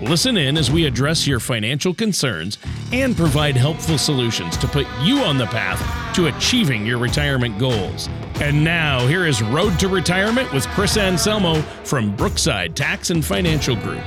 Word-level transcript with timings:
Listen 0.00 0.36
in 0.36 0.56
as 0.56 0.70
we 0.70 0.86
address 0.86 1.26
your 1.26 1.40
financial 1.40 1.92
concerns 1.92 2.56
and 2.92 3.16
provide 3.16 3.56
helpful 3.56 3.98
solutions 3.98 4.56
to 4.58 4.68
put 4.68 4.86
you 5.02 5.18
on 5.18 5.38
the 5.38 5.46
path 5.46 6.14
to 6.14 6.28
achieving 6.28 6.86
your 6.86 6.98
retirement 6.98 7.58
goals. 7.58 8.08
And 8.40 8.62
now, 8.62 9.04
here 9.08 9.26
is 9.26 9.42
Road 9.42 9.76
to 9.80 9.88
Retirement 9.88 10.52
with 10.52 10.68
Chris 10.68 10.96
Anselmo 10.96 11.62
from 11.84 12.14
Brookside 12.14 12.76
Tax 12.76 13.10
and 13.10 13.24
Financial 13.24 13.74
Group. 13.74 14.04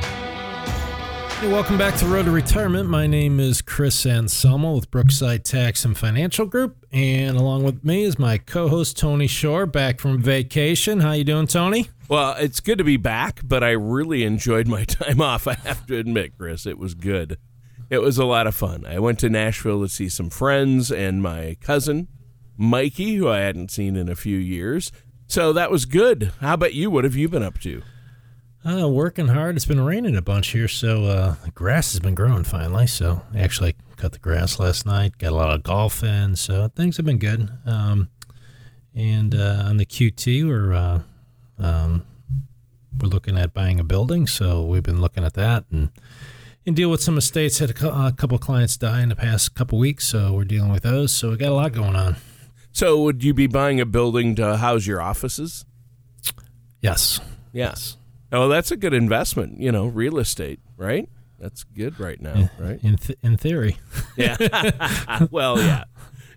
Hey, 1.41 1.51
welcome 1.51 1.75
back 1.75 1.95
to 1.95 2.05
Road 2.05 2.25
to 2.25 2.31
Retirement. 2.31 2.87
My 2.87 3.07
name 3.07 3.39
is 3.39 3.63
Chris 3.63 4.05
Anselmo 4.05 4.75
with 4.75 4.91
Brookside 4.91 5.43
Tax 5.43 5.83
and 5.83 5.97
Financial 5.97 6.45
Group, 6.45 6.85
and 6.91 7.35
along 7.35 7.63
with 7.63 7.83
me 7.83 8.03
is 8.03 8.19
my 8.19 8.37
co-host 8.37 8.95
Tony 8.95 9.25
Shore, 9.25 9.65
back 9.65 9.99
from 9.99 10.21
vacation. 10.21 10.99
How 10.99 11.13
you 11.13 11.23
doing, 11.23 11.47
Tony? 11.47 11.89
Well, 12.07 12.35
it's 12.37 12.59
good 12.59 12.77
to 12.77 12.83
be 12.83 12.97
back, 12.97 13.39
but 13.43 13.63
I 13.63 13.71
really 13.71 14.23
enjoyed 14.23 14.67
my 14.67 14.83
time 14.85 15.19
off. 15.19 15.47
I 15.47 15.55
have 15.55 15.87
to 15.87 15.97
admit, 15.97 16.37
Chris, 16.37 16.67
it 16.67 16.77
was 16.77 16.93
good. 16.93 17.39
It 17.89 18.03
was 18.03 18.19
a 18.19 18.25
lot 18.25 18.45
of 18.45 18.53
fun. 18.53 18.85
I 18.85 18.99
went 18.99 19.17
to 19.21 19.29
Nashville 19.29 19.81
to 19.81 19.89
see 19.89 20.09
some 20.09 20.29
friends 20.29 20.91
and 20.91 21.23
my 21.23 21.57
cousin, 21.59 22.07
Mikey, 22.55 23.15
who 23.15 23.27
I 23.27 23.39
hadn't 23.39 23.71
seen 23.71 23.95
in 23.95 24.09
a 24.09 24.15
few 24.15 24.37
years. 24.37 24.91
So 25.25 25.53
that 25.53 25.71
was 25.71 25.85
good. 25.85 26.33
How 26.39 26.53
about 26.53 26.75
you? 26.75 26.91
What 26.91 27.03
have 27.03 27.15
you 27.15 27.27
been 27.27 27.41
up 27.41 27.57
to? 27.61 27.81
Uh, 28.63 28.87
working 28.87 29.27
hard. 29.27 29.55
It's 29.55 29.65
been 29.65 29.83
raining 29.83 30.15
a 30.15 30.21
bunch 30.21 30.49
here, 30.49 30.67
so 30.67 31.05
uh, 31.05 31.35
the 31.43 31.49
grass 31.49 31.93
has 31.93 31.99
been 31.99 32.13
growing 32.13 32.43
finally. 32.43 32.85
So 32.85 33.23
actually, 33.35 33.69
I 33.69 33.95
cut 33.95 34.11
the 34.11 34.19
grass 34.19 34.59
last 34.59 34.85
night. 34.85 35.17
Got 35.17 35.31
a 35.31 35.35
lot 35.35 35.49
of 35.49 35.63
golf 35.63 36.03
in, 36.03 36.35
so 36.35 36.67
things 36.67 36.97
have 36.97 37.05
been 37.05 37.17
good. 37.17 37.49
Um, 37.65 38.09
and 38.93 39.33
uh, 39.33 39.63
on 39.65 39.77
the 39.77 39.85
QT, 39.85 40.47
we're 40.47 40.73
uh, 40.73 41.01
um, 41.57 42.05
we're 43.01 43.07
looking 43.07 43.35
at 43.35 43.51
buying 43.51 43.79
a 43.79 43.83
building, 43.83 44.27
so 44.27 44.63
we've 44.63 44.83
been 44.83 45.01
looking 45.01 45.23
at 45.23 45.33
that 45.33 45.65
and 45.71 45.89
and 46.63 46.75
deal 46.75 46.91
with 46.91 47.01
some 47.01 47.17
estates. 47.17 47.57
Had 47.57 47.71
a, 47.71 48.07
a 48.07 48.11
couple 48.11 48.35
of 48.35 48.41
clients 48.41 48.77
die 48.77 49.01
in 49.01 49.09
the 49.09 49.15
past 49.15 49.55
couple 49.55 49.79
weeks, 49.79 50.05
so 50.05 50.33
we're 50.33 50.43
dealing 50.43 50.71
with 50.71 50.83
those. 50.83 51.11
So 51.11 51.31
we 51.31 51.37
got 51.37 51.49
a 51.49 51.55
lot 51.55 51.73
going 51.73 51.95
on. 51.95 52.17
So 52.71 53.01
would 53.01 53.23
you 53.23 53.33
be 53.33 53.47
buying 53.47 53.81
a 53.81 53.87
building 53.87 54.35
to 54.35 54.57
house 54.57 54.85
your 54.85 55.01
offices? 55.01 55.65
Yes. 56.79 57.19
Yes. 57.51 57.97
Oh, 58.31 58.47
that's 58.47 58.71
a 58.71 58.77
good 58.77 58.93
investment. 58.93 59.59
You 59.59 59.71
know, 59.71 59.87
real 59.87 60.17
estate, 60.17 60.59
right? 60.77 61.09
That's 61.39 61.63
good 61.63 61.99
right 61.99 62.21
now, 62.21 62.49
right? 62.59 62.79
In 62.83 62.97
th- 62.97 63.17
in 63.23 63.37
theory. 63.37 63.77
Yeah. 64.17 65.25
well, 65.31 65.57
yeah. 65.57 65.85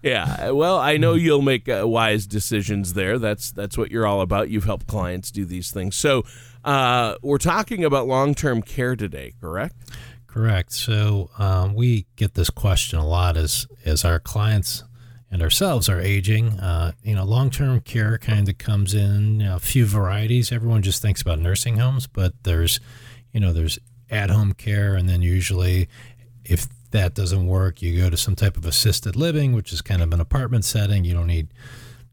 Yeah. 0.03 0.51
Well, 0.51 0.79
I 0.79 0.97
know 0.97 1.15
you'll 1.15 1.43
make 1.43 1.69
uh, 1.69 1.87
wise 1.87 2.27
decisions 2.27 2.95
there. 2.95 3.19
That's 3.19 3.51
that's 3.51 3.77
what 3.77 3.91
you're 3.91 4.07
all 4.07 4.21
about. 4.21 4.49
You've 4.49 4.65
helped 4.65 4.87
clients 4.87 5.31
do 5.31 5.45
these 5.45 5.71
things. 5.73 5.97
So, 5.97 6.25
uh, 6.65 7.17
we're 7.23 7.39
talking 7.39 7.85
about 7.85 8.07
long-term 8.07 8.63
care 8.63 8.97
today, 8.97 9.35
correct? 9.41 9.75
Correct. 10.27 10.73
So 10.73 11.31
um, 11.39 11.75
we 11.75 12.07
get 12.17 12.35
this 12.35 12.51
question 12.51 12.99
a 12.99 13.07
lot 13.07 13.37
as 13.37 13.67
as 13.85 14.05
our 14.05 14.19
clients 14.19 14.85
and 15.35 15.43
ourselves 15.43 15.89
are 15.89 16.01
aging. 16.01 16.61
Uh, 16.61 16.93
you 17.03 17.13
know, 17.13 17.25
long-term 17.25 17.81
care 17.81 18.19
kind 18.19 18.49
of 18.49 18.57
comes 18.57 18.95
in 18.95 19.41
you 19.41 19.47
know, 19.47 19.57
a 19.57 19.59
few 19.59 19.85
varieties. 19.85 20.53
Everyone 20.53 20.81
just 20.81 21.03
thinks 21.03 21.21
about 21.21 21.41
nursing 21.41 21.79
homes, 21.79 22.07
but 22.07 22.33
there's, 22.45 22.79
you 23.33 23.41
know, 23.41 23.53
there's 23.53 23.81
at-home 24.09 24.53
care, 24.53 24.95
and 24.95 25.09
then 25.09 25.23
usually, 25.23 25.89
if 26.45 26.69
that 26.93 27.15
doesn't 27.15 27.49
work, 27.49 27.83
you 27.83 28.01
go 28.01 28.09
to 28.09 28.17
some 28.17 28.37
type 28.37 28.57
of 28.57 28.65
assisted 28.65 29.17
living, 29.17 29.53
which 29.53 29.73
is 29.73 29.83
kind 29.83 30.03
of 30.03 30.13
an 30.13 30.21
apartment 30.21 30.65
setting. 30.65 31.05
You 31.05 31.15
don't 31.15 31.27
need 31.27 31.49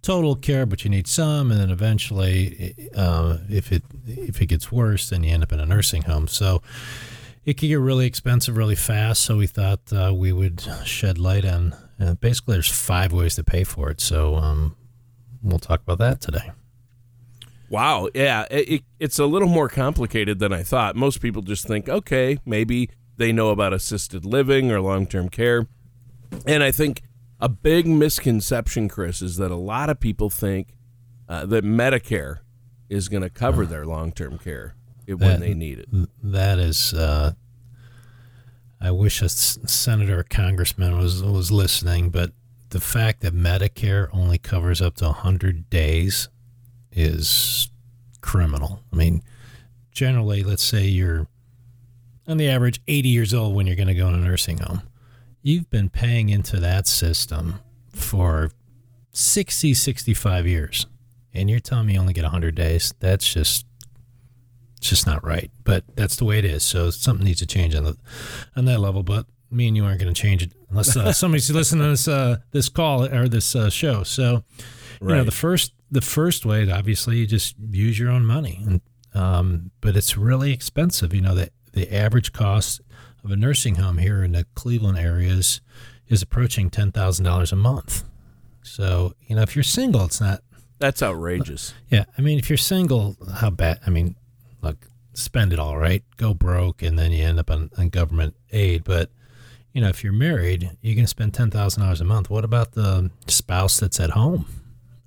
total 0.01 0.35
care, 0.35 0.65
but 0.65 0.83
you 0.83 0.89
need 0.89 1.05
some, 1.05 1.51
and 1.51 1.59
then 1.59 1.69
eventually, 1.69 2.89
uh, 2.95 3.37
if 3.47 3.71
it 3.71 3.83
if 4.07 4.41
it 4.41 4.47
gets 4.47 4.71
worse, 4.71 5.11
then 5.11 5.21
you 5.23 5.31
end 5.31 5.43
up 5.43 5.51
in 5.51 5.59
a 5.59 5.65
nursing 5.67 6.01
home. 6.01 6.27
So 6.27 6.63
it 7.45 7.55
can 7.55 7.69
get 7.69 7.75
really 7.75 8.07
expensive 8.07 8.57
really 8.57 8.75
fast. 8.75 9.21
So 9.21 9.37
we 9.37 9.45
thought 9.45 9.93
uh, 9.93 10.11
we 10.11 10.31
would 10.31 10.63
shed 10.85 11.19
light 11.19 11.45
on. 11.45 11.75
Uh, 12.01 12.15
basically, 12.15 12.55
there's 12.55 12.69
five 12.71 13.13
ways 13.13 13.35
to 13.35 13.43
pay 13.43 13.63
for 13.63 13.91
it. 13.91 14.01
So 14.01 14.35
um, 14.35 14.75
we'll 15.43 15.59
talk 15.59 15.81
about 15.81 15.99
that 15.99 16.19
today. 16.19 16.51
Wow. 17.69 18.09
Yeah. 18.13 18.45
It, 18.49 18.83
it's 18.99 19.19
a 19.19 19.25
little 19.25 19.47
more 19.47 19.69
complicated 19.69 20.39
than 20.39 20.51
I 20.51 20.63
thought. 20.63 20.95
Most 20.95 21.21
people 21.21 21.41
just 21.41 21.65
think, 21.67 21.87
okay, 21.87 22.39
maybe 22.45 22.89
they 23.17 23.31
know 23.31 23.49
about 23.49 23.71
assisted 23.71 24.25
living 24.25 24.71
or 24.71 24.81
long 24.81 25.05
term 25.05 25.29
care. 25.29 25.67
And 26.47 26.63
I 26.63 26.71
think 26.71 27.03
a 27.39 27.47
big 27.49 27.85
misconception, 27.85 28.89
Chris, 28.89 29.21
is 29.21 29.37
that 29.37 29.51
a 29.51 29.55
lot 29.55 29.89
of 29.89 29.99
people 29.99 30.29
think 30.29 30.75
uh, 31.29 31.45
that 31.45 31.63
Medicare 31.63 32.39
is 32.89 33.07
going 33.09 33.23
to 33.23 33.29
cover 33.29 33.65
their 33.65 33.85
long 33.85 34.11
term 34.11 34.37
care 34.37 34.75
when 35.07 35.17
That- 35.19 35.39
they 35.39 35.53
need 35.53 35.79
it. 35.79 35.89
That 36.23 36.57
is, 36.59 36.93
uh, 36.93 37.33
I 38.81 38.91
wish 38.91 39.21
a 39.21 39.29
senator 39.29 40.19
or 40.19 40.23
congressman 40.23 40.97
was 40.97 41.21
was 41.23 41.51
listening, 41.51 42.09
but 42.09 42.31
the 42.69 42.79
fact 42.79 43.21
that 43.21 43.33
Medicare 43.33 44.09
only 44.11 44.37
covers 44.37 44.81
up 44.81 44.95
to 44.95 45.05
100 45.05 45.69
days 45.69 46.29
is 46.91 47.69
criminal. 48.21 48.81
I 48.91 48.95
mean, 48.95 49.21
generally, 49.91 50.43
let's 50.43 50.63
say 50.63 50.85
you're 50.85 51.27
on 52.27 52.37
the 52.37 52.49
average 52.49 52.81
80 52.87 53.09
years 53.09 53.33
old 53.33 53.55
when 53.55 53.67
you're 53.67 53.75
going 53.75 53.87
to 53.87 53.93
go 53.93 54.07
in 54.07 54.15
a 54.15 54.17
nursing 54.17 54.57
home. 54.59 54.81
You've 55.43 55.69
been 55.69 55.89
paying 55.89 56.29
into 56.29 56.59
that 56.59 56.87
system 56.87 57.59
for 57.93 58.51
60, 59.11 59.73
65 59.73 60.47
years, 60.47 60.87
and 61.33 61.49
you're 61.49 61.59
telling 61.59 61.87
me 61.87 61.93
you 61.93 61.99
only 61.99 62.13
get 62.13 62.23
100 62.23 62.55
days. 62.55 62.93
That's 62.99 63.31
just 63.31 63.65
it's 64.81 64.89
just 64.89 65.05
not 65.05 65.23
right. 65.23 65.51
But 65.63 65.83
that's 65.95 66.15
the 66.15 66.25
way 66.25 66.39
it 66.39 66.45
is. 66.45 66.63
So 66.63 66.89
something 66.89 67.23
needs 67.23 67.37
to 67.37 67.45
change 67.45 67.75
on 67.75 67.83
the 67.83 67.97
on 68.55 68.65
that 68.65 68.79
level. 68.79 69.03
But 69.03 69.27
me 69.51 69.67
and 69.67 69.77
you 69.77 69.85
aren't 69.85 70.01
going 70.01 70.11
to 70.11 70.19
change 70.19 70.41
it 70.41 70.53
unless 70.71 70.97
uh, 70.97 71.13
somebody's 71.13 71.51
listening 71.51 71.83
to 71.83 71.89
this 71.89 72.07
uh, 72.07 72.37
this 72.49 72.67
call 72.67 73.05
or 73.05 73.27
this 73.27 73.55
uh, 73.55 73.69
show. 73.69 74.01
So 74.01 74.43
you 74.99 75.07
know 75.07 75.23
the 75.23 75.31
first 75.31 75.73
the 75.91 76.01
first 76.01 76.47
way, 76.47 76.69
obviously, 76.71 77.17
you 77.17 77.27
just 77.27 77.55
use 77.69 77.99
your 77.99 78.09
own 78.09 78.25
money, 78.25 78.59
and 78.65 78.81
um, 79.13 79.69
but 79.81 79.95
it's 79.95 80.17
really 80.17 80.51
expensive. 80.51 81.13
You 81.13 81.21
know 81.21 81.35
the 81.35 81.51
the 81.73 81.95
average 81.95 82.33
cost 82.33 82.81
of 83.23 83.29
a 83.29 83.35
nursing 83.35 83.75
home 83.75 83.99
here 83.99 84.23
in 84.23 84.31
the 84.31 84.47
Cleveland 84.55 84.97
areas 84.97 85.61
is 86.07 86.23
approaching 86.23 86.71
ten 86.71 86.91
thousand 86.91 87.25
dollars 87.25 87.51
a 87.51 87.55
month. 87.55 88.03
So 88.63 89.13
you 89.27 89.35
know 89.35 89.43
if 89.43 89.55
you're 89.55 89.61
single, 89.63 90.05
it's 90.05 90.19
not 90.19 90.41
That's 90.79 91.03
outrageous. 91.03 91.75
yeah, 91.89 92.05
I 92.17 92.21
mean, 92.21 92.39
if 92.39 92.49
you're 92.49 92.57
single, 92.57 93.15
how 93.35 93.51
bad? 93.51 93.79
I 93.85 93.91
mean, 93.91 94.15
look, 94.61 94.87
spend 95.13 95.53
it 95.53 95.59
all, 95.59 95.77
right? 95.77 96.03
Go 96.17 96.33
broke, 96.33 96.81
and 96.81 96.97
then 96.97 97.11
you 97.11 97.23
end 97.25 97.39
up 97.39 97.49
on, 97.51 97.69
on 97.77 97.89
government 97.89 98.35
aid. 98.51 98.83
But 98.83 99.09
you 99.73 99.81
know, 99.81 99.89
if 99.89 100.03
you're 100.03 100.13
married, 100.13 100.71
you 100.81 100.95
can 100.95 101.07
spend 101.07 101.33
ten 101.33 101.49
thousand 101.51 101.83
dollars 101.83 102.01
a 102.01 102.05
month. 102.05 102.29
What 102.29 102.43
about 102.45 102.73
the 102.73 103.11
spouse 103.27 103.79
that's 103.79 103.99
at 103.99 104.11
home? 104.11 104.45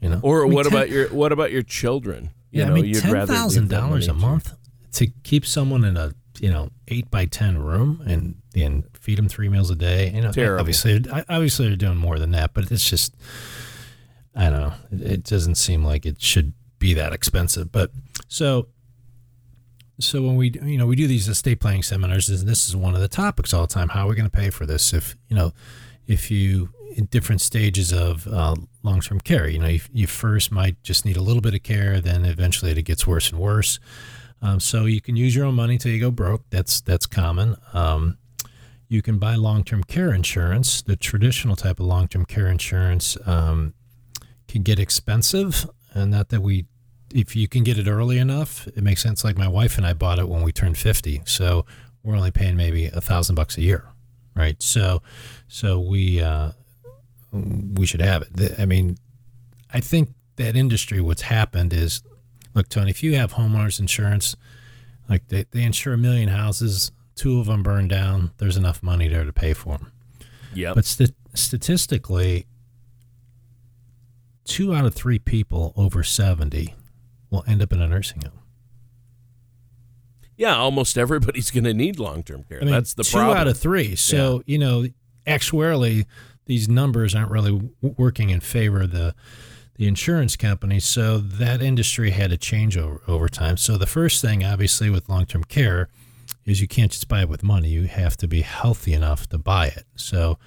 You 0.00 0.10
know, 0.10 0.20
Or 0.22 0.42
I 0.42 0.44
mean, 0.44 0.54
what 0.54 0.64
10 0.64 0.72
about 0.72 0.90
your 0.90 1.08
what 1.08 1.32
about 1.32 1.50
your 1.52 1.62
children? 1.62 2.30
You 2.50 2.60
Yeah, 2.60 2.64
know, 2.66 2.72
I 2.72 2.74
mean, 2.74 2.84
you'd 2.86 3.02
ten 3.02 3.26
thousand 3.26 3.68
dollars 3.70 4.08
a 4.08 4.14
month 4.14 4.52
to 4.92 5.06
keep 5.22 5.44
someone 5.46 5.84
in 5.84 5.96
a 5.96 6.12
you 6.40 6.50
know 6.50 6.70
eight 6.88 7.10
by 7.10 7.24
ten 7.26 7.58
room 7.58 8.02
and 8.06 8.36
and 8.54 8.84
feed 8.94 9.18
them 9.18 9.28
three 9.28 9.48
meals 9.48 9.70
a 9.70 9.74
day. 9.74 10.10
You 10.14 10.20
know, 10.22 10.32
Terrible. 10.32 10.60
obviously, 10.60 11.04
obviously 11.28 11.68
they're 11.68 11.76
doing 11.76 11.96
more 11.96 12.18
than 12.18 12.30
that, 12.32 12.54
but 12.54 12.70
it's 12.70 12.88
just 12.88 13.14
I 14.34 14.50
don't 14.50 14.60
know. 14.60 14.72
It, 14.92 15.12
it 15.12 15.24
doesn't 15.24 15.54
seem 15.56 15.84
like 15.84 16.04
it 16.06 16.20
should 16.20 16.52
be 16.78 16.94
that 16.94 17.12
expensive. 17.12 17.70
But 17.72 17.90
so 18.28 18.68
so 20.00 20.22
when 20.22 20.36
we 20.36 20.50
you 20.62 20.78
know 20.78 20.86
we 20.86 20.96
do 20.96 21.06
these 21.06 21.28
estate 21.28 21.60
planning 21.60 21.82
seminars, 21.82 22.28
and 22.28 22.48
this 22.48 22.68
is 22.68 22.76
one 22.76 22.94
of 22.94 23.00
the 23.00 23.08
topics 23.08 23.52
all 23.52 23.62
the 23.62 23.72
time. 23.72 23.90
How 23.90 24.06
are 24.06 24.08
we 24.08 24.16
going 24.16 24.30
to 24.30 24.36
pay 24.36 24.50
for 24.50 24.66
this? 24.66 24.92
If 24.92 25.16
you 25.28 25.36
know, 25.36 25.52
if 26.06 26.30
you 26.30 26.70
in 26.96 27.06
different 27.06 27.40
stages 27.40 27.92
of 27.92 28.26
uh, 28.28 28.54
long-term 28.84 29.20
care, 29.20 29.48
you 29.48 29.58
know, 29.58 29.66
you, 29.66 29.80
you 29.92 30.06
first 30.06 30.52
might 30.52 30.80
just 30.82 31.04
need 31.04 31.16
a 31.16 31.20
little 31.20 31.42
bit 31.42 31.54
of 31.54 31.62
care, 31.62 32.00
then 32.00 32.24
eventually 32.24 32.70
it 32.70 32.82
gets 32.82 33.04
worse 33.06 33.32
and 33.32 33.40
worse. 33.40 33.80
Um, 34.40 34.60
so 34.60 34.84
you 34.84 35.00
can 35.00 35.16
use 35.16 35.34
your 35.34 35.44
own 35.44 35.54
money 35.54 35.76
till 35.76 35.90
you 35.90 36.00
go 36.00 36.10
broke. 36.10 36.42
That's 36.50 36.80
that's 36.80 37.06
common. 37.06 37.56
Um, 37.72 38.18
you 38.88 39.02
can 39.02 39.18
buy 39.18 39.34
long-term 39.34 39.84
care 39.84 40.12
insurance. 40.12 40.82
The 40.82 40.96
traditional 40.96 41.56
type 41.56 41.80
of 41.80 41.86
long-term 41.86 42.26
care 42.26 42.48
insurance 42.48 43.16
um, 43.26 43.74
can 44.46 44.62
get 44.62 44.78
expensive, 44.78 45.68
and 45.94 46.10
not 46.10 46.28
that 46.28 46.42
we, 46.42 46.66
if 47.14 47.36
you 47.36 47.46
can 47.46 47.62
get 47.62 47.78
it 47.78 47.86
early 47.86 48.18
enough, 48.18 48.66
it 48.66 48.82
makes 48.82 49.00
sense. 49.00 49.24
Like 49.24 49.38
my 49.38 49.48
wife 49.48 49.78
and 49.78 49.86
I 49.86 49.94
bought 49.94 50.18
it 50.18 50.28
when 50.28 50.42
we 50.42 50.52
turned 50.52 50.76
fifty, 50.76 51.22
so 51.24 51.64
we're 52.02 52.16
only 52.16 52.32
paying 52.32 52.56
maybe 52.56 52.86
a 52.86 53.00
thousand 53.00 53.36
bucks 53.36 53.56
a 53.56 53.62
year, 53.62 53.86
right? 54.34 54.60
So, 54.60 55.00
so 55.46 55.78
we 55.80 56.20
uh, 56.20 56.50
we 57.32 57.86
should 57.86 58.00
have 58.00 58.22
it. 58.22 58.58
I 58.58 58.66
mean, 58.66 58.98
I 59.72 59.78
think 59.80 60.10
that 60.36 60.56
industry, 60.56 61.00
what's 61.00 61.22
happened 61.22 61.72
is, 61.72 62.02
look, 62.52 62.68
Tony, 62.68 62.90
if 62.90 63.02
you 63.02 63.14
have 63.14 63.34
homeowners 63.34 63.78
insurance, 63.78 64.34
like 65.08 65.28
they, 65.28 65.46
they 65.52 65.62
insure 65.62 65.94
a 65.94 65.98
million 65.98 66.28
houses, 66.28 66.90
two 67.14 67.38
of 67.38 67.46
them 67.46 67.62
burn 67.62 67.86
down, 67.86 68.32
there's 68.38 68.56
enough 68.56 68.82
money 68.82 69.06
there 69.06 69.24
to 69.24 69.32
pay 69.32 69.54
for 69.54 69.78
them. 69.78 69.92
Yeah. 70.52 70.74
But 70.74 70.84
st- 70.84 71.14
statistically, 71.34 72.46
two 74.44 74.74
out 74.74 74.84
of 74.84 74.94
three 74.94 75.20
people 75.20 75.72
over 75.76 76.02
70 76.02 76.74
will 77.34 77.44
end 77.46 77.60
up 77.62 77.72
in 77.72 77.80
a 77.82 77.86
nursing 77.88 78.22
home. 78.22 78.40
yeah, 80.36 80.56
almost 80.56 80.98
everybody's 80.98 81.50
going 81.52 81.64
to 81.64 81.74
need 81.74 81.98
long 81.98 82.22
term 82.22 82.42
care. 82.44 82.58
I 82.60 82.64
mean, 82.64 82.72
That's 82.72 82.94
the 82.94 83.04
two 83.04 83.16
problem. 83.18 83.36
out 83.38 83.48
of 83.48 83.58
three. 83.58 83.94
So, 83.96 84.42
you 84.46 84.58
know, 84.58 84.86
actuarially, 85.26 86.06
these 86.46 86.68
numbers 86.68 87.14
aren't 87.14 87.30
really 87.30 87.52
w- 87.52 87.94
working 87.96 88.30
in 88.30 88.40
favor 88.40 88.82
of 88.82 88.90
the 88.90 89.14
the 89.76 89.86
insurance 89.88 90.36
companies. 90.36 90.84
So 90.84 91.18
that 91.18 91.60
industry 91.60 92.10
had 92.10 92.30
to 92.30 92.36
change 92.36 92.76
over, 92.76 93.00
over 93.08 93.28
time. 93.28 93.56
So 93.56 93.76
the 93.76 93.86
first 93.86 94.22
thing, 94.22 94.44
obviously, 94.44 94.88
with 94.90 95.08
long 95.08 95.26
term 95.26 95.42
care 95.44 95.88
is 96.44 96.60
you 96.60 96.68
can't 96.68 96.92
just 96.92 97.08
buy 97.08 97.22
it 97.22 97.28
with 97.28 97.42
money. 97.42 97.68
You 97.70 97.84
have 97.88 98.16
to 98.18 98.28
be 98.28 98.42
healthy 98.42 98.92
enough 98.92 99.28
to 99.30 99.38
buy 99.38 99.66
it. 99.68 99.84
So 99.96 100.38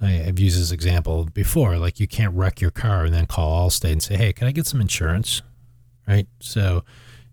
I've 0.00 0.38
used 0.38 0.58
this 0.60 0.70
example 0.72 1.26
before. 1.32 1.78
Like 1.78 1.98
you 2.00 2.06
can't 2.08 2.34
wreck 2.34 2.60
your 2.60 2.70
car 2.72 3.04
and 3.04 3.14
then 3.14 3.26
call 3.26 3.66
Allstate 3.68 3.92
and 3.92 4.02
say, 4.02 4.16
"Hey, 4.16 4.32
can 4.32 4.48
I 4.48 4.52
get 4.52 4.66
some 4.66 4.80
insurance?" 4.80 5.40
Right. 6.06 6.26
So 6.40 6.84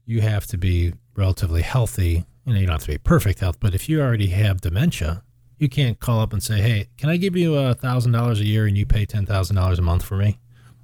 you 0.06 0.22
have 0.22 0.48
to 0.48 0.58
be 0.58 0.94
relatively 1.16 1.62
healthy. 1.62 2.26
You 2.46 2.54
know, 2.54 2.60
you 2.60 2.66
don't 2.66 2.74
have 2.74 2.84
to 2.84 2.88
be 2.88 2.98
perfect 2.98 3.40
health, 3.40 3.60
but 3.60 3.76
if 3.76 3.88
you 3.88 4.02
already 4.02 4.28
have 4.28 4.62
dementia, 4.62 5.24
you 5.58 5.70
can't 5.70 6.00
call 6.00 6.20
up 6.20 6.34
and 6.34 6.42
say, 6.42 6.62
"Hey, 6.62 6.88
can 6.98 7.10
I 7.10 7.18
give 7.18 7.36
you 7.36 7.56
a 7.56 7.74
thousand 7.74 8.14
dollars 8.14 8.40
a 8.40 8.46
year 8.46 8.66
and 8.66 8.78
you 8.78 8.86
pay 8.86 9.06
ten 9.06 9.26
thousand 9.26 9.56
dollars 9.56 9.78
a 9.78 9.84
month 9.84 10.04
for 10.04 10.18
me?" 10.18 10.40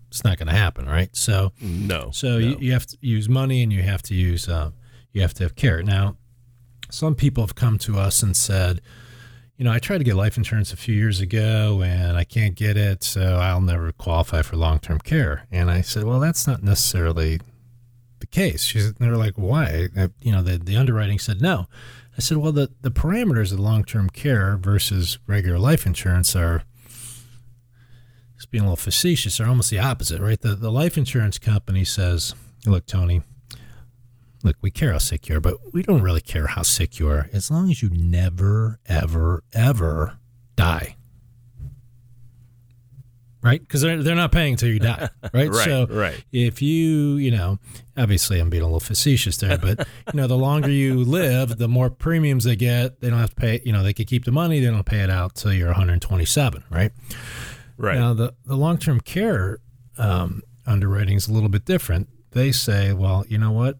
It's 0.09 0.23
not 0.23 0.37
going 0.37 0.47
to 0.47 0.53
happen, 0.53 0.85
right? 0.85 1.13
So, 1.15 1.51
no. 1.61 2.11
so 2.11 2.29
no. 2.29 2.37
you, 2.37 2.57
you 2.59 2.71
have 2.73 2.85
to 2.87 2.97
use 3.01 3.27
money 3.27 3.61
and 3.61 3.73
you 3.73 3.83
have 3.83 4.01
to 4.03 4.13
use 4.13 4.47
uh, 4.47 4.71
you 5.11 5.21
have 5.21 5.33
to 5.35 5.43
have 5.43 5.55
care. 5.55 5.81
Now, 5.81 6.15
some 6.89 7.15
people 7.15 7.43
have 7.43 7.55
come 7.55 7.77
to 7.79 7.97
us 7.97 8.21
and 8.23 8.37
said, 8.37 8.81
you 9.57 9.65
know, 9.65 9.71
I 9.71 9.79
tried 9.79 9.97
to 9.97 10.03
get 10.03 10.15
life 10.15 10.37
insurance 10.37 10.71
a 10.71 10.77
few 10.77 10.93
years 10.93 11.19
ago 11.19 11.81
and 11.83 12.15
I 12.15 12.23
can't 12.23 12.55
get 12.55 12.77
it, 12.77 13.03
so 13.03 13.37
I'll 13.37 13.61
never 13.61 13.91
qualify 13.91 14.43
for 14.43 14.55
long 14.55 14.79
term 14.79 14.99
care. 14.99 15.47
And 15.51 15.71
I 15.71 15.81
said, 15.81 16.03
well, 16.03 16.19
that's 16.19 16.45
not 16.45 16.61
necessarily 16.61 17.39
case. 18.37 18.63
She's, 18.63 18.93
they're 18.93 19.17
like, 19.17 19.33
why? 19.33 19.87
I, 19.97 20.09
you 20.21 20.31
know, 20.31 20.43
the, 20.43 20.59
the 20.59 20.77
underwriting 20.77 21.17
said 21.17 21.41
no. 21.41 21.65
I 22.15 22.21
said, 22.21 22.37
well, 22.37 22.51
the, 22.51 22.69
the 22.81 22.91
parameters 22.91 23.51
of 23.51 23.59
long 23.59 23.83
term 23.83 24.09
care 24.09 24.57
versus 24.57 25.17
regular 25.25 25.57
life 25.57 25.85
insurance 25.85 26.35
are, 26.35 26.63
just 28.35 28.51
being 28.51 28.63
a 28.63 28.67
little 28.67 28.75
facetious, 28.75 29.39
are 29.39 29.47
almost 29.47 29.71
the 29.71 29.79
opposite, 29.79 30.21
right? 30.21 30.39
The, 30.39 30.53
the 30.55 30.71
life 30.71 30.97
insurance 30.97 31.39
company 31.39 31.83
says, 31.83 32.35
look, 32.67 32.85
Tony, 32.85 33.23
look, 34.43 34.57
we 34.61 34.69
care 34.69 34.91
how 34.91 34.99
sick 34.99 35.27
you 35.27 35.37
are, 35.37 35.41
but 35.41 35.55
we 35.73 35.81
don't 35.81 36.03
really 36.03 36.21
care 36.21 36.45
how 36.45 36.61
sick 36.61 36.99
you 36.99 37.09
are 37.09 37.29
as 37.33 37.49
long 37.49 37.71
as 37.71 37.81
you 37.81 37.89
never, 37.89 38.79
ever, 38.85 39.43
ever 39.53 40.19
die. 40.55 40.96
Right? 43.47 43.61
Because 43.61 43.81
they're, 43.81 44.03
they're 44.03 44.15
not 44.15 44.31
paying 44.31 44.53
until 44.53 44.69
you 44.69 44.79
die. 44.79 45.09
Right? 45.33 45.49
Right, 45.49 45.65
so 45.65 45.87
right. 45.87 46.23
if 46.31 46.61
you, 46.61 47.17
you 47.17 47.31
know, 47.31 47.59
obviously 47.97 48.39
I'm 48.39 48.49
being 48.49 48.63
a 48.63 48.65
little 48.65 48.79
facetious 48.79 49.37
there, 49.37 49.57
but, 49.57 49.79
you 50.11 50.17
know, 50.19 50.25
the 50.25 50.37
longer 50.37 50.69
you 50.69 50.95
live, 51.03 51.57
the 51.57 51.67
more 51.67 51.89
premiums 51.89 52.45
they 52.45 52.55
get. 52.55 53.01
They 53.01 53.09
don't 53.09 53.19
have 53.19 53.31
to 53.31 53.35
pay, 53.35 53.61
you 53.65 53.73
know, 53.73 53.83
they 53.83 53.93
could 53.93 54.07
keep 54.07 54.25
the 54.25 54.31
money, 54.31 54.59
they 54.59 54.67
don't 54.67 54.85
pay 54.85 55.01
it 55.01 55.09
out 55.09 55.35
till 55.35 55.53
you're 55.53 55.67
127, 55.67 56.63
right? 56.69 56.91
right. 57.77 57.95
Now, 57.95 58.13
the, 58.13 58.33
the 58.45 58.55
long 58.55 58.77
term 58.77 58.99
care 59.01 59.59
um, 59.97 60.41
underwriting 60.65 61.17
is 61.17 61.27
a 61.27 61.33
little 61.33 61.49
bit 61.49 61.65
different. 61.65 62.09
They 62.31 62.51
say, 62.51 62.93
well, 62.93 63.25
you 63.27 63.37
know 63.37 63.51
what? 63.51 63.79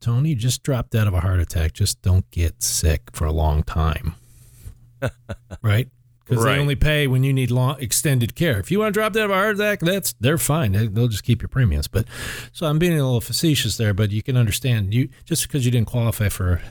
Tony, 0.00 0.34
just 0.34 0.62
dropped 0.62 0.94
out 0.94 1.06
of 1.06 1.14
a 1.14 1.20
heart 1.20 1.40
attack. 1.40 1.74
Just 1.74 2.00
don't 2.00 2.28
get 2.30 2.62
sick 2.62 3.10
for 3.12 3.26
a 3.26 3.32
long 3.32 3.62
time. 3.62 4.14
right? 5.62 5.88
Because 6.30 6.44
Right. 6.44 6.54
they 6.54 6.60
only 6.60 6.76
pay 6.76 7.06
when 7.06 7.24
you 7.24 7.32
need 7.32 7.50
long 7.50 7.76
extended 7.80 8.34
care. 8.34 8.58
If 8.58 8.70
you 8.70 8.78
want 8.78 8.94
to 8.94 8.98
drop 9.00 9.14
of 9.16 9.30
a 9.30 9.34
heart 9.34 9.56
attack, 9.56 9.80
that's 9.80 10.14
they're 10.20 10.38
fine. 10.38 10.72
They, 10.72 10.86
they'll 10.86 11.08
just 11.08 11.24
keep 11.24 11.42
your 11.42 11.48
premiums. 11.48 11.88
But 11.88 12.06
so 12.52 12.66
I'm 12.66 12.78
being 12.78 12.92
a 12.92 13.04
little 13.04 13.20
facetious 13.20 13.76
there, 13.76 13.92
but 13.92 14.10
you 14.12 14.22
can 14.22 14.36
understand 14.36 14.94
you 14.94 15.08
just 15.24 15.42
because 15.46 15.64
you 15.66 15.70
didn't 15.70 15.88
qualify 15.88 16.28
for 16.30 16.62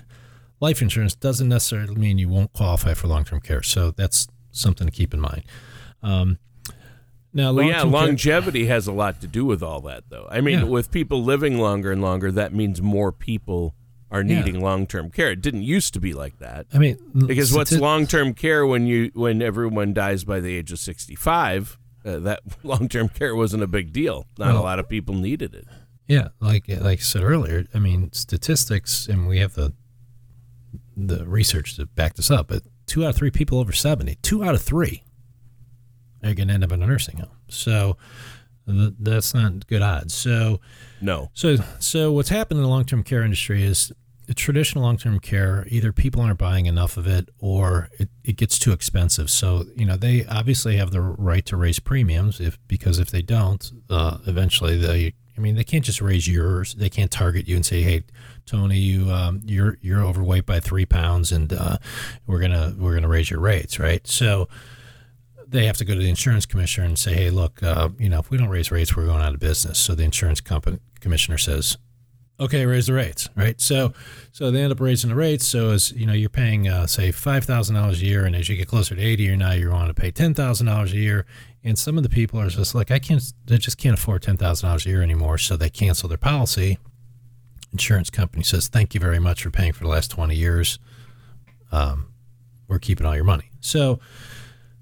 life 0.62 0.82
insurance 0.82 1.14
doesn't 1.14 1.48
necessarily 1.50 1.96
mean 1.96 2.18
you 2.18 2.30
won't 2.30 2.54
qualify 2.54 2.94
for 2.94 3.08
long 3.08 3.24
term 3.26 3.40
care. 3.42 3.62
So 3.62 3.92
that's 3.92 4.28
something 4.52 4.88
to 4.88 4.92
keep 4.92 5.14
in 5.14 5.20
mind. 5.20 5.44
Um, 6.02 6.38
now, 7.34 7.54
Well, 7.54 7.66
yeah, 7.66 7.84
long-term 7.84 7.92
care- 7.92 8.08
longevity 8.08 8.66
has 8.66 8.88
a 8.88 8.92
lot 8.92 9.22
to 9.22 9.28
do 9.28 9.46
with 9.46 9.62
all 9.62 9.82
that, 9.82 10.06
though. 10.10 10.28
I 10.32 10.42
mean, 10.42 10.60
Yeah. 10.60 10.64
with 10.66 10.90
people 10.90 11.24
living 11.24 11.60
longer 11.60 11.92
and 11.92 12.02
longer, 12.02 12.32
that 12.32 12.54
means 12.56 12.82
more 12.82 13.12
people 13.12 13.76
are 14.12 14.22
Yeah. 14.24 14.40
needing 14.44 14.60
long-term 14.62 15.12
care. 15.12 15.32
It 15.32 15.42
didn't 15.42 15.64
used 15.64 15.94
to 15.94 16.00
be 16.00 16.14
like 16.14 16.40
that. 16.40 16.66
I 16.74 16.78
mean, 16.80 16.98
Because 17.28 17.54
what's 17.54 17.72
long-term 17.72 18.34
care 18.34 18.66
when 18.66 18.88
you 18.88 19.12
when 19.14 19.42
everyone 19.42 19.94
dies 19.94 20.24
by 20.24 20.40
the 20.40 20.56
age 20.56 20.72
of 20.72 20.80
sixty-five? 20.80 21.78
Uh, 22.06 22.18
that 22.20 22.40
long-term 22.64 23.10
care 23.10 23.36
wasn't 23.36 23.62
a 23.64 23.68
big 23.68 23.92
deal. 23.94 24.26
Not 24.38 24.56
a 24.56 24.60
lot 24.62 24.80
of 24.80 24.88
people 24.90 25.16
needed 25.16 25.54
it. 25.54 25.66
Yeah, 26.08 26.30
like 26.40 26.68
like 26.68 27.00
I 27.00 27.04
said 27.04 27.22
earlier, 27.24 27.66
I 27.74 27.80
mean 27.80 28.12
statistics, 28.14 29.08
and 29.08 29.28
we 29.28 29.40
have 29.40 29.54
the 29.54 29.74
the 30.98 31.26
research 31.28 31.76
to 31.76 31.86
back 31.86 32.16
this 32.16 32.32
up. 32.32 32.48
But 32.48 32.64
two 32.88 33.04
out 33.06 33.10
of 33.10 33.16
three 33.16 33.32
people 33.32 33.60
over 33.60 33.72
seventy, 33.72 34.16
two 34.24 34.44
out 34.44 34.56
of 34.56 34.62
three, 34.62 35.04
are 36.24 36.34
going 36.34 36.48
to 36.48 36.54
end 36.56 36.64
up 36.64 36.72
in 36.72 36.82
a 36.82 36.88
nursing 36.88 37.18
home. 37.18 37.30
So 37.48 37.96
that's 38.68 39.34
not 39.34 39.68
good 39.68 39.82
odds. 39.82 40.14
So 40.14 40.60
No. 41.02 41.30
so 41.34 41.58
so 41.80 42.12
what's 42.12 42.30
happened 42.30 42.60
in 42.60 42.64
the 42.64 42.70
long 42.70 42.86
term 42.86 43.04
care 43.04 43.24
industry 43.24 43.64
is 43.64 43.92
the 44.28 44.34
traditional 44.36 44.84
long 44.84 44.98
term 44.98 45.20
care 45.20 45.66
either 45.70 45.92
people 45.92 46.22
aren't 46.22 46.38
buying 46.38 46.68
enough 46.68 46.98
of 46.98 47.08
it 47.08 47.30
or 47.40 47.90
it, 47.98 48.10
it 48.24 48.38
gets 48.38 48.60
too 48.60 48.72
expensive. 48.72 49.30
So 49.30 49.66
you 49.76 49.86
know 49.86 49.98
they 49.98 50.26
obviously 50.26 50.78
have 50.78 50.92
the 50.92 51.02
right 51.02 51.46
to 51.48 51.58
raise 51.58 51.80
premiums 51.80 52.40
if 52.40 52.60
because 52.68 53.00
if 53.00 53.10
they 53.10 53.22
don't, 53.24 53.72
uh, 53.90 54.20
eventually 54.28 54.78
they. 54.78 55.14
I 55.38 55.42
mean, 55.42 55.56
they 55.56 55.64
can't 55.64 55.86
just 55.86 56.02
raise 56.02 56.28
yours. 56.28 56.74
They 56.76 56.90
can't 56.90 57.10
target 57.10 57.48
you 57.48 57.56
and 57.56 57.66
say, 57.66 57.82
"Hey, 57.82 58.04
Tony, 58.46 58.78
you 58.78 59.10
um, 59.10 59.40
you're 59.46 59.78
you're 59.82 60.04
overweight 60.04 60.46
by 60.46 60.60
three 60.60 60.86
pounds, 60.86 61.32
and 61.32 61.54
uh, 61.54 61.78
we're 62.28 62.42
gonna 62.42 62.76
we're 62.78 62.94
gonna 62.94 63.08
raise 63.08 63.30
your 63.32 63.40
rates." 63.40 63.80
Right? 63.80 64.06
So 64.06 64.50
they 65.50 65.66
have 65.66 65.78
to 65.78 65.86
go 65.86 65.96
to 65.96 66.00
the 66.00 66.10
insurance 66.10 66.46
commissioner 66.46 66.86
and 66.86 66.98
say, 66.98 67.14
"Hey, 67.14 67.30
look, 67.30 67.62
uh, 67.64 67.90
you 67.98 68.08
know, 68.10 68.20
if 68.20 68.30
we 68.30 68.38
don't 68.38 68.50
raise 68.50 68.72
rates, 68.72 68.96
we're 68.96 69.06
going 69.06 69.22
out 69.22 69.34
of 69.34 69.40
business." 69.40 69.80
So 69.80 69.96
the 69.96 70.04
insurance 70.04 70.42
company 70.42 70.80
commissioner 71.00 71.38
says, 71.38 71.78
"Okay, 72.40 72.66
raise 72.66 72.88
the 72.88 72.94
rates." 72.94 73.30
Right? 73.36 73.60
So, 73.60 73.94
so 74.32 74.52
they 74.52 74.62
end 74.62 74.72
up 74.72 74.80
raising 74.80 75.10
the 75.10 75.16
rates. 75.16 75.48
So 75.48 75.72
as 75.72 75.92
you 75.92 76.06
know, 76.06 76.14
you're 76.14 76.30
paying 76.30 76.68
uh, 76.68 76.86
say 76.88 77.12
five 77.12 77.46
thousand 77.46 77.76
dollars 77.76 78.02
a 78.02 78.06
year, 78.06 78.26
and 78.26 78.36
as 78.36 78.48
you 78.48 78.56
get 78.56 78.68
closer 78.68 78.96
to 78.96 79.02
eighty, 79.02 79.30
or 79.30 79.36
now 79.36 79.54
you 79.54 79.70
want 79.72 79.94
to 79.96 80.00
pay 80.00 80.12
ten 80.12 80.34
thousand 80.34 80.68
dollars 80.68 80.94
a 80.94 80.98
year. 80.98 81.26
And 81.62 81.78
some 81.78 81.98
of 81.98 82.04
the 82.04 82.10
people 82.10 82.40
are 82.40 82.48
just 82.48 82.74
like, 82.74 82.90
I 82.90 83.00
can't, 83.00 83.22
they 83.46 83.58
just 83.58 83.78
can't 83.78 83.98
afford 83.98 84.22
ten 84.22 84.38
thousand 84.38 84.70
dollars 84.70 84.86
a 84.86 84.90
year 84.90 85.02
anymore, 85.02 85.38
so 85.38 85.58
they 85.58 85.70
cancel 85.70 86.08
their 86.08 86.18
policy. 86.18 86.78
Insurance 87.72 88.10
company 88.10 88.44
says, 88.44 88.68
"Thank 88.68 88.94
you 88.94 89.00
very 89.00 89.20
much 89.20 89.44
for 89.44 89.50
paying 89.50 89.74
for 89.74 89.84
the 89.84 89.90
last 89.90 90.12
twenty 90.12 90.36
years. 90.36 90.80
Um, 91.72 92.14
we're 92.68 92.80
keeping 92.80 93.08
all 93.08 93.16
your 93.16 93.26
money." 93.26 93.50
So. 93.62 94.00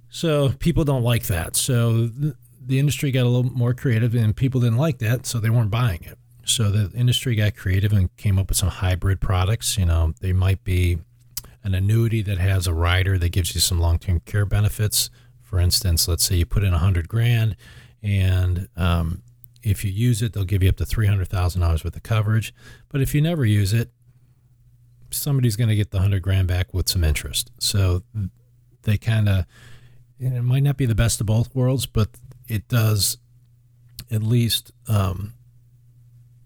So 0.10 0.50
people 0.60 0.84
don't 0.84 1.04
like 1.04 1.28
that. 1.28 1.56
So 1.56 2.08
th- 2.08 2.34
the 2.66 2.80
industry 2.80 3.12
got 3.12 3.24
a 3.24 3.30
little 3.30 3.52
more 3.52 3.74
creative, 3.74 4.14
and 4.16 4.36
people 4.36 4.62
didn't 4.62 4.78
like 4.78 5.00
that, 5.00 5.26
so 5.26 5.40
they 5.40 5.50
weren't 5.50 5.72
buying 5.72 6.04
it. 6.04 6.18
So 6.46 6.70
the 6.70 6.98
industry 6.98 7.36
got 7.36 7.56
creative 7.56 7.92
and 7.92 8.16
came 8.18 8.40
up 8.40 8.50
with 8.50 8.58
some 8.58 8.70
hybrid 8.70 9.20
products. 9.20 9.78
You 9.78 9.86
know, 9.86 10.14
they 10.22 10.34
might 10.34 10.64
be 10.64 11.00
an 11.64 11.74
annuity 11.74 12.22
that 12.22 12.38
has 12.38 12.68
a 12.68 12.74
rider 12.74 13.18
that 13.18 13.30
gives 13.30 13.54
you 13.54 13.62
some 13.62 13.80
long-term 13.80 14.22
care 14.22 14.46
benefits. 14.46 15.10
For 15.42 15.60
instance, 15.60 16.08
let's 16.08 16.24
say 16.24 16.36
you 16.36 16.46
put 16.46 16.64
in 16.64 16.74
a 16.74 16.78
hundred 16.78 17.08
grand, 17.08 17.56
and 18.02 18.68
um, 18.76 19.24
if 19.64 19.84
you 19.84 19.92
use 19.92 20.22
it, 20.22 20.34
they'll 20.34 20.46
give 20.46 20.64
you 20.64 20.70
up 20.70 20.78
to 20.78 20.86
three 20.86 21.08
hundred 21.08 21.28
thousand 21.28 21.62
dollars 21.62 21.84
worth 21.84 21.96
of 21.96 22.04
coverage. 22.04 22.54
But 22.90 23.02
if 23.02 23.14
you 23.16 23.22
never 23.22 23.46
use 23.46 23.74
it, 23.74 23.92
somebody's 25.10 25.56
going 25.56 25.70
to 25.70 25.76
get 25.76 25.92
the 25.92 26.00
hundred 26.00 26.22
grand 26.22 26.48
back 26.48 26.74
with 26.74 26.90
some 26.90 27.04
interest. 27.04 27.52
So 27.60 28.04
they 28.84 28.98
kind 28.98 29.30
of 29.30 29.46
it 30.20 30.44
might 30.44 30.64
not 30.64 30.78
be 30.78 30.86
the 30.86 30.96
best 30.96 31.20
of 31.20 31.28
both 31.28 31.54
worlds, 31.54 31.86
but 31.86 32.10
it 32.48 32.68
does 32.68 33.18
at 34.10 34.24
least, 34.24 34.72
um, 34.88 35.34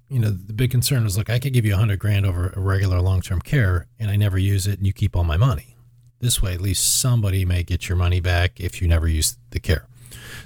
you 0.10 0.20
know, 0.20 0.30
the 0.30 0.54
big 0.54 0.72
concern 0.72 1.06
is 1.06 1.18
like, 1.18 1.30
I 1.30 1.40
could 1.40 1.54
give 1.54 1.66
you 1.66 1.76
a 1.76 1.78
hundred 1.78 2.00
grand 2.00 2.26
over 2.26 2.50
a 2.56 2.60
regular 2.60 3.00
long 3.00 3.22
term 3.22 3.40
care 3.40 3.88
and 4.00 4.10
I 4.12 4.16
never 4.16 4.38
use 4.38 4.68
it 4.68 4.78
and 4.78 4.88
you 4.88 4.94
keep 4.94 5.16
all 5.16 5.24
my 5.24 5.38
money. 5.38 5.78
This 6.20 6.42
way, 6.42 6.54
at 6.54 6.62
least 6.62 7.00
somebody 7.00 7.46
may 7.46 7.64
get 7.64 7.90
your 7.90 7.98
money 7.98 8.20
back 8.20 8.60
if 8.60 8.82
you 8.82 8.88
never 8.88 9.08
use 9.08 9.38
the 9.52 9.60
care. 9.60 9.88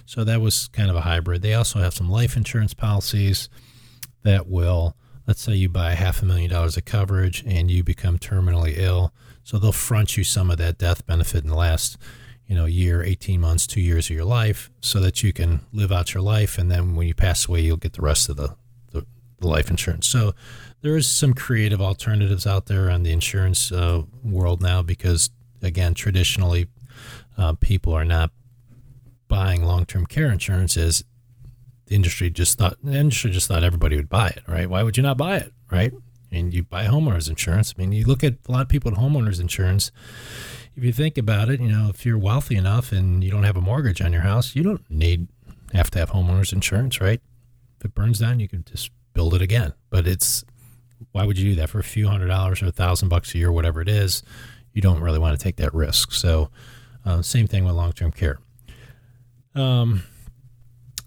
So 0.05 0.24
that 0.24 0.39
was 0.39 0.67
kind 0.70 0.89
of 0.89 0.96
a 0.96 1.01
hybrid. 1.01 1.41
They 1.41 1.53
also 1.53 1.79
have 1.79 1.94
some 1.94 2.10
life 2.10 2.38
insurance 2.38 2.74
policies 2.74 3.50
that 4.24 4.48
will, 4.48 4.96
let's 5.27 5.41
say 5.41 5.53
you 5.53 5.67
buy 5.67 5.96
half 5.96 6.22
a 6.22 6.25
million 6.25 6.51
dollars 6.51 6.77
of 6.77 6.86
coverage 6.86 7.44
and 7.46 7.70
you 7.70 7.84
become 7.84 8.20
terminally 8.20 8.77
ill. 8.77 9.13
So 9.44 9.58
they'll 9.58 9.72
front 9.72 10.15
you 10.15 10.24
some 10.24 10.50
of 10.50 10.58
that 10.58 10.77
death 10.77 11.05
benefit 11.05 11.44
in 11.44 11.50
the 11.50 11.55
last 11.55 11.98
you 12.47 12.55
know, 12.55 12.65
year, 12.65 13.03
18 13.03 13.41
months, 13.41 13.65
two 13.65 13.81
years 13.81 14.09
of 14.09 14.15
your 14.15 14.25
life 14.25 14.69
so 14.81 14.99
that 14.99 15.23
you 15.23 15.33
can 15.33 15.61
live 15.73 15.91
out 15.91 16.13
your 16.13 16.21
life. 16.21 16.57
And 16.57 16.71
then 16.71 16.95
when 16.95 17.07
you 17.07 17.13
pass 17.13 17.47
away, 17.47 17.61
you'll 17.61 17.77
get 17.77 17.93
the 17.93 18.01
rest 18.01 18.29
of 18.29 18.37
the, 18.37 18.55
the, 18.91 19.05
the 19.39 19.47
life 19.47 19.69
insurance. 19.69 20.07
So 20.07 20.33
there 20.81 20.95
is 20.95 21.11
some 21.11 21.33
creative 21.33 21.81
alternatives 21.81 22.45
out 22.45 22.67
there 22.67 22.89
on 22.91 23.03
the 23.03 23.11
insurance 23.11 23.71
uh, 23.71 24.03
world 24.23 24.61
now 24.61 24.83
because, 24.83 25.31
again, 25.61 25.95
traditionally, 25.95 26.67
uh, 27.37 27.53
people 27.53 27.93
are 27.93 28.05
not 28.05 28.31
buying 29.27 29.63
long-term 29.63 30.05
care 30.05 30.31
insurance 30.31 30.77
as 30.77 31.03
the 31.87 31.95
industry 31.95 32.29
just 32.29 32.57
thought 32.57 32.77
the 32.83 32.93
industry 32.93 33.31
just 33.31 33.47
thought 33.47 33.63
everybody 33.63 33.95
would 33.95 34.09
buy 34.09 34.27
it, 34.29 34.43
right? 34.47 34.69
Why 34.69 34.83
would 34.83 34.97
you 34.97 35.03
not 35.03 35.17
buy 35.17 35.37
it, 35.37 35.53
right? 35.71 35.93
And 36.31 36.53
you 36.53 36.63
buy 36.63 36.85
homeowners 36.85 37.29
insurance. 37.29 37.73
I 37.75 37.81
mean, 37.81 37.91
you 37.91 38.05
look 38.05 38.23
at 38.23 38.35
a 38.47 38.51
lot 38.51 38.61
of 38.61 38.69
people 38.69 38.91
with 38.91 38.99
homeowners 38.99 39.39
insurance. 39.39 39.91
If 40.75 40.84
you 40.84 40.91
think 40.91 41.17
about 41.17 41.50
it, 41.50 41.62
you 41.62 41.70
know, 41.70 41.88
if 41.89 42.05
you're 42.05 42.17
wealthy 42.17 42.55
enough 42.55 42.91
and 42.91 43.24
you 43.24 43.32
don't 43.32 43.44
have 43.44 43.55
a 43.55 43.62
mortgage 43.62 44.01
on 44.01 44.12
your 44.12 44.24
house, 44.24 44.55
you 44.55 44.63
don't 44.63 44.89
need 44.89 45.27
have 45.74 45.89
to 45.91 46.00
have 46.00 46.12
homeowners 46.12 46.53
insurance, 46.53 47.01
right? 47.01 47.22
If 47.79 47.86
it 47.86 47.96
burns 47.96 48.20
down, 48.20 48.39
you 48.39 48.48
can 48.48 48.63
just 48.63 48.91
build 49.13 49.34
it 49.34 49.41
again. 49.41 49.74
But 49.89 50.08
it's 50.08 50.44
why 51.12 51.25
would 51.25 51.38
you 51.38 51.51
do 51.51 51.55
that 51.62 51.70
for 51.70 51.79
a 51.79 51.84
few 51.84 52.08
hundred 52.08 52.27
dollars 52.27 52.62
or 52.62 52.67
a 52.67 52.72
thousand 52.72 53.10
bucks 53.10 53.34
a 53.34 53.38
year, 53.38 53.51
whatever 53.51 53.82
it 53.82 53.89
is? 53.89 54.24
You 54.74 54.82
don't 54.82 55.00
really 55.00 55.20
want 55.20 55.38
to 55.38 55.44
take 55.44 55.55
that 55.58 55.74
risk. 55.74 56.12
So, 56.12 56.50
uh, 57.05 57.22
same 57.22 57.48
thing 57.48 57.63
with 57.63 57.75
long 57.75 57.94
term 57.94 58.12
care. 58.12 58.39
Um, 59.53 60.03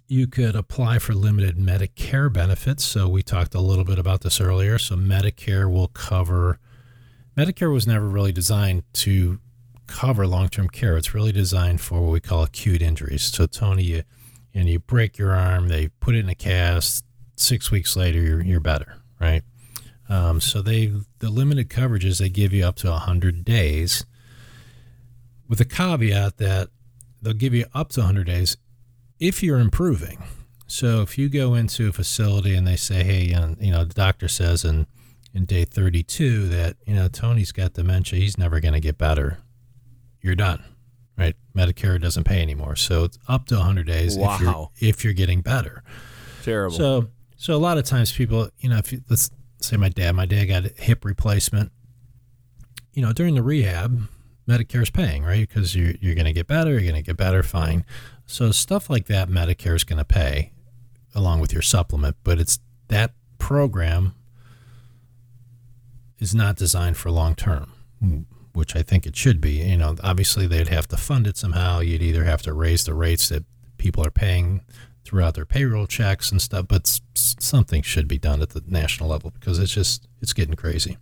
you 0.08 0.26
could 0.26 0.56
apply 0.56 0.98
for 0.98 1.12
limited 1.12 1.58
Medicare 1.58 2.32
benefits. 2.32 2.82
So 2.84 3.08
we 3.08 3.22
talked 3.22 3.54
a 3.54 3.60
little 3.60 3.84
bit 3.84 3.98
about 3.98 4.22
this 4.22 4.40
earlier. 4.40 4.78
So 4.78 4.96
Medicare 4.96 5.70
will 5.70 5.88
cover. 5.88 6.58
Medicare 7.36 7.72
was 7.72 7.86
never 7.86 8.08
really 8.08 8.32
designed 8.32 8.84
to 8.94 9.38
cover 9.88 10.26
long-term 10.26 10.68
care. 10.68 10.96
It's 10.96 11.14
really 11.14 11.32
designed 11.32 11.80
for 11.80 12.00
what 12.00 12.12
we 12.12 12.20
call 12.20 12.44
acute 12.44 12.82
injuries. 12.82 13.22
So 13.22 13.46
Tony, 13.46 13.82
you 13.82 14.02
and 14.54 14.68
you 14.68 14.78
break 14.78 15.18
your 15.18 15.32
arm, 15.32 15.68
they 15.68 15.88
put 16.00 16.14
it 16.14 16.20
in 16.20 16.28
a 16.28 16.34
cast. 16.34 17.04
Six 17.36 17.70
weeks 17.70 17.96
later, 17.96 18.20
you're 18.20 18.42
you're 18.42 18.60
better, 18.60 18.96
right? 19.20 19.42
Um, 20.08 20.40
so 20.40 20.62
they 20.62 20.92
the 21.18 21.30
limited 21.30 21.68
coverages 21.68 22.18
they 22.18 22.28
give 22.28 22.52
you 22.52 22.64
up 22.64 22.76
to 22.76 22.92
hundred 22.92 23.44
days, 23.44 24.04
with 25.48 25.58
the 25.58 25.64
caveat 25.64 26.36
that 26.36 26.68
they'll 27.22 27.32
give 27.32 27.54
you 27.54 27.66
up 27.74 27.88
to 27.90 28.00
100 28.00 28.26
days 28.26 28.56
if 29.18 29.42
you're 29.42 29.58
improving. 29.58 30.22
So 30.66 31.00
if 31.00 31.16
you 31.16 31.28
go 31.28 31.54
into 31.54 31.88
a 31.88 31.92
facility 31.92 32.54
and 32.54 32.66
they 32.66 32.76
say, 32.76 33.02
hey, 33.02 33.22
you 33.60 33.70
know, 33.72 33.84
the 33.84 33.94
doctor 33.94 34.28
says 34.28 34.64
in, 34.64 34.86
in 35.32 35.46
day 35.46 35.64
32 35.64 36.48
that, 36.48 36.76
you 36.86 36.94
know, 36.94 37.08
Tony's 37.08 37.52
got 37.52 37.72
dementia, 37.72 38.18
he's 38.18 38.36
never 38.36 38.60
going 38.60 38.74
to 38.74 38.80
get 38.80 38.98
better, 38.98 39.38
you're 40.20 40.34
done, 40.34 40.62
right? 41.16 41.36
Medicare 41.54 42.00
doesn't 42.00 42.24
pay 42.24 42.42
anymore. 42.42 42.76
So 42.76 43.04
it's 43.04 43.18
up 43.28 43.46
to 43.46 43.56
100 43.56 43.86
days 43.86 44.16
wow. 44.16 44.34
if, 44.34 44.40
you're, 44.40 44.68
if 44.90 45.04
you're 45.04 45.12
getting 45.12 45.40
better. 45.40 45.82
Terrible. 46.42 46.76
So, 46.76 47.08
so 47.36 47.54
a 47.54 47.58
lot 47.58 47.78
of 47.78 47.84
times 47.84 48.12
people, 48.12 48.50
you 48.58 48.68
know, 48.68 48.78
if 48.78 48.92
you, 48.92 49.02
let's 49.08 49.30
say 49.60 49.76
my 49.76 49.88
dad, 49.88 50.12
my 50.14 50.26
dad 50.26 50.46
got 50.46 50.64
a 50.64 50.72
hip 50.76 51.04
replacement, 51.04 51.72
you 52.92 53.02
know, 53.02 53.12
during 53.12 53.34
the 53.34 53.42
rehab, 53.42 54.08
Medicare's 54.48 54.90
paying, 54.90 55.22
right? 55.22 55.46
Because 55.46 55.76
you're, 55.76 55.92
you're 56.00 56.14
going 56.14 56.24
to 56.24 56.32
get 56.32 56.46
better, 56.46 56.70
you're 56.70 56.80
going 56.80 56.94
to 56.94 57.02
get 57.02 57.16
better, 57.16 57.42
fine. 57.42 57.84
So 58.26 58.50
stuff 58.50 58.88
like 58.88 59.06
that, 59.06 59.28
Medicare 59.28 59.76
is 59.76 59.84
going 59.84 59.98
to 59.98 60.04
pay 60.04 60.52
along 61.14 61.40
with 61.40 61.52
your 61.52 61.62
supplement, 61.62 62.16
but 62.24 62.38
it's 62.38 62.58
that 62.88 63.12
program 63.38 64.14
is 66.18 66.34
not 66.34 66.56
designed 66.56 66.96
for 66.96 67.10
long 67.10 67.34
term, 67.34 67.72
which 68.58 68.74
I 68.74 68.82
think 68.82 69.06
it 69.06 69.16
should 69.16 69.40
be. 69.40 69.52
You 69.52 69.76
know, 69.76 69.94
obviously 70.02 70.46
they'd 70.46 70.68
have 70.68 70.88
to 70.88 70.96
fund 70.96 71.26
it 71.26 71.36
somehow. 71.36 71.78
You'd 71.78 72.02
either 72.02 72.24
have 72.24 72.42
to 72.42 72.52
raise 72.52 72.84
the 72.84 72.92
rates 72.92 73.28
that 73.28 73.44
people 73.78 74.04
are 74.04 74.10
paying 74.10 74.62
throughout 75.04 75.34
their 75.34 75.46
payroll 75.46 75.86
checks 75.86 76.30
and 76.30 76.42
stuff, 76.42 76.66
but 76.68 77.00
something 77.14 77.82
should 77.82 78.08
be 78.08 78.18
done 78.18 78.42
at 78.42 78.50
the 78.50 78.62
national 78.66 79.08
level 79.08 79.30
because 79.30 79.58
it's 79.58 79.72
just 79.72 80.08
it's 80.20 80.32
getting 80.32 80.56
crazy. 80.56 80.98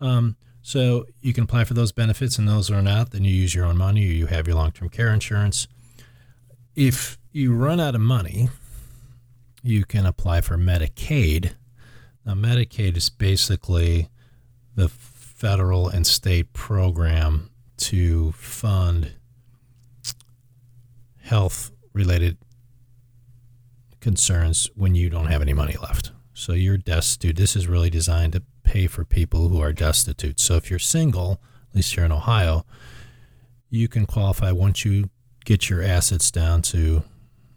Um, 0.00 0.36
so 0.62 1.06
you 1.22 1.32
can 1.32 1.44
apply 1.44 1.64
for 1.64 1.72
those 1.72 1.92
benefits, 1.92 2.38
and 2.38 2.46
those 2.46 2.70
are 2.70 2.82
not, 2.82 3.10
then 3.10 3.24
you 3.24 3.34
use 3.34 3.54
your 3.54 3.64
own 3.64 3.78
money 3.78 4.02
or 4.02 4.12
you 4.12 4.26
have 4.26 4.46
your 4.46 4.56
long 4.56 4.70
term 4.70 4.90
care 4.90 5.08
insurance. 5.08 5.66
If 6.76 7.18
you 7.32 7.54
run 7.54 7.80
out 7.80 7.94
of 7.94 8.02
money, 8.02 8.50
you 9.62 9.84
can 9.84 10.04
apply 10.04 10.42
for 10.42 10.58
Medicaid. 10.58 11.54
Now, 12.26 12.34
Medicaid 12.34 12.96
is 12.96 13.08
basically 13.08 14.10
the 14.74 14.88
federal 15.38 15.88
and 15.88 16.04
state 16.04 16.52
program 16.52 17.48
to 17.76 18.32
fund 18.32 19.12
health 21.22 21.70
related 21.92 22.36
concerns 24.00 24.68
when 24.74 24.96
you 24.96 25.08
don't 25.08 25.26
have 25.26 25.40
any 25.40 25.54
money 25.54 25.76
left. 25.80 26.10
So 26.34 26.54
you're 26.54 26.76
destitute. 26.76 27.36
This 27.36 27.54
is 27.54 27.68
really 27.68 27.88
designed 27.88 28.32
to 28.32 28.42
pay 28.64 28.88
for 28.88 29.04
people 29.04 29.48
who 29.48 29.60
are 29.60 29.72
destitute. 29.72 30.40
So 30.40 30.56
if 30.56 30.70
you're 30.70 30.80
single, 30.80 31.40
at 31.70 31.76
least 31.76 31.94
here 31.94 32.04
in 32.04 32.12
Ohio, 32.12 32.66
you 33.70 33.86
can 33.86 34.06
qualify 34.06 34.50
once 34.50 34.84
you 34.84 35.08
get 35.44 35.70
your 35.70 35.82
assets 35.82 36.32
down 36.32 36.62
to. 36.62 37.04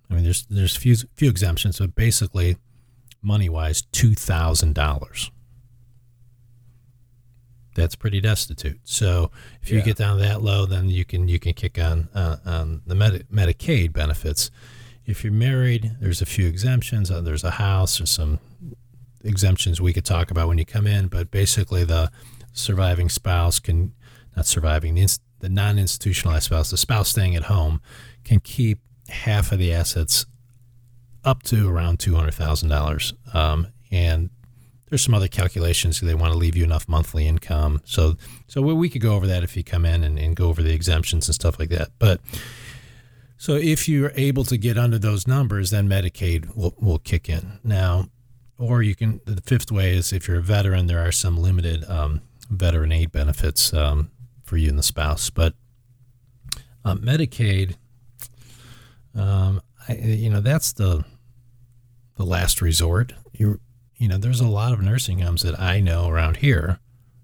I 0.10 0.14
mean, 0.14 0.24
there's 0.24 0.46
there's 0.48 0.76
few 0.76 0.96
few 1.16 1.30
exemptions, 1.30 1.80
but 1.80 1.96
basically, 1.96 2.58
money 3.24 3.50
wise, 3.50 3.82
two 3.82 4.14
thousand 4.14 4.76
dollars. 4.76 5.32
That's 7.74 7.96
pretty 7.96 8.20
destitute. 8.20 8.80
So 8.84 9.32
if 9.62 9.72
you 9.72 9.78
yeah. 9.78 9.86
get 9.86 9.98
down 9.98 10.20
that 10.20 10.42
low, 10.42 10.66
then 10.66 10.90
you 10.90 11.06
can 11.06 11.28
you 11.28 11.40
can 11.40 11.54
kick 11.54 11.80
on 11.80 12.10
uh, 12.14 12.38
on 12.46 12.82
the 12.86 12.96
Medi- 12.96 13.24
Medicaid 13.32 13.94
benefits. 13.94 14.52
If 15.06 15.24
you're 15.24 15.34
married, 15.34 15.96
there's 16.02 16.22
a 16.22 16.26
few 16.26 16.48
exemptions. 16.48 17.10
Uh, 17.10 17.22
there's 17.22 17.44
a 17.44 17.52
house. 17.52 17.98
There's 17.98 18.12
some 18.12 18.40
exemptions 19.24 19.80
we 19.80 19.94
could 19.94 20.06
talk 20.06 20.32
about 20.32 20.48
when 20.48 20.58
you 20.58 20.66
come 20.66 20.86
in, 20.86 21.08
but 21.08 21.32
basically 21.32 21.84
the 21.86 22.12
surviving 22.52 23.10
spouse 23.10 23.60
can 23.60 23.94
not 24.36 24.46
surviving 24.46 24.96
the, 24.96 25.08
the 25.40 25.50
non-institutionalized 25.50 26.46
spouse, 26.46 26.72
the 26.72 26.78
spouse 26.78 27.10
staying 27.10 27.36
at 27.36 27.44
home, 27.44 27.82
can 28.24 28.40
keep 28.40 28.80
half 29.10 29.52
of 29.52 29.60
the 29.60 29.74
assets 29.74 30.26
up 31.24 31.44
to 31.44 31.70
around 31.70 32.00
two 32.00 32.16
hundred 32.16 32.34
thousand 32.34 32.72
um, 32.72 32.78
dollars. 32.78 33.14
And 33.92 34.30
there's 34.92 35.04
some 35.04 35.14
other 35.14 35.30
calculations. 35.30 36.02
They 36.02 36.14
want 36.14 36.34
to 36.34 36.38
leave 36.38 36.58
you 36.58 36.66
enough 36.66 36.88
monthly 36.90 37.26
income. 37.26 37.82
So 37.86 38.18
so 38.48 38.62
we 38.62 38.90
could 38.90 39.02
go 39.02 39.16
over 39.16 39.26
that 39.26 39.42
if 39.42 39.56
you 39.56 39.64
come 39.64 39.86
in 39.86 40.04
and, 40.04 40.20
and 40.20 40.36
go 40.36 40.50
over 40.50 40.62
the 40.62 40.74
exemptions 40.74 41.30
and 41.30 41.34
stuff 41.34 41.58
like 41.58 41.70
that. 41.70 41.92
But 41.98 42.20
so 43.38 43.56
if 43.56 43.88
you're 43.88 44.12
able 44.16 44.44
to 44.44 44.58
get 44.58 44.78
under 44.78 45.00
those 45.00 45.26
numbers, 45.26 45.72
then 45.72 45.88
Medicaid 45.88 46.56
will, 46.56 46.76
will 46.78 47.00
kick 47.00 47.30
in. 47.30 47.60
Now, 47.64 48.10
or 48.60 48.84
you 48.84 48.94
can, 48.94 49.22
the 49.26 49.42
fifth 49.42 49.72
way 49.72 49.96
is 49.96 50.12
if 50.12 50.28
you're 50.28 50.40
a 50.40 50.44
veteran, 50.44 50.88
there 50.88 51.00
are 51.00 51.12
some 51.12 51.38
limited 51.38 51.90
um, 51.90 52.22
veteran 52.50 52.92
aid 52.92 53.14
benefits 53.14 53.74
um, 53.74 54.12
for 54.44 54.58
you 54.58 54.68
and 54.68 54.78
the 54.78 54.84
spouse. 54.84 55.30
But 55.30 55.54
uh, 56.84 56.96
Medicaid, 56.96 57.78
um, 59.16 59.62
I, 59.88 59.94
you 59.94 60.30
know, 60.30 60.42
that's 60.42 60.74
the 60.74 61.06
the 62.18 62.26
last 62.26 62.62
resort. 62.62 63.14
You 63.34 63.60
you 64.02 64.08
know, 64.08 64.18
there's 64.18 64.42
a 64.42 64.48
lot 64.48 64.74
of 64.74 64.82
nursing 64.82 65.20
homes 65.20 65.44
that 65.44 65.60
I 65.60 65.80
know 65.80 66.10
around 66.10 66.38
here. 66.38 66.80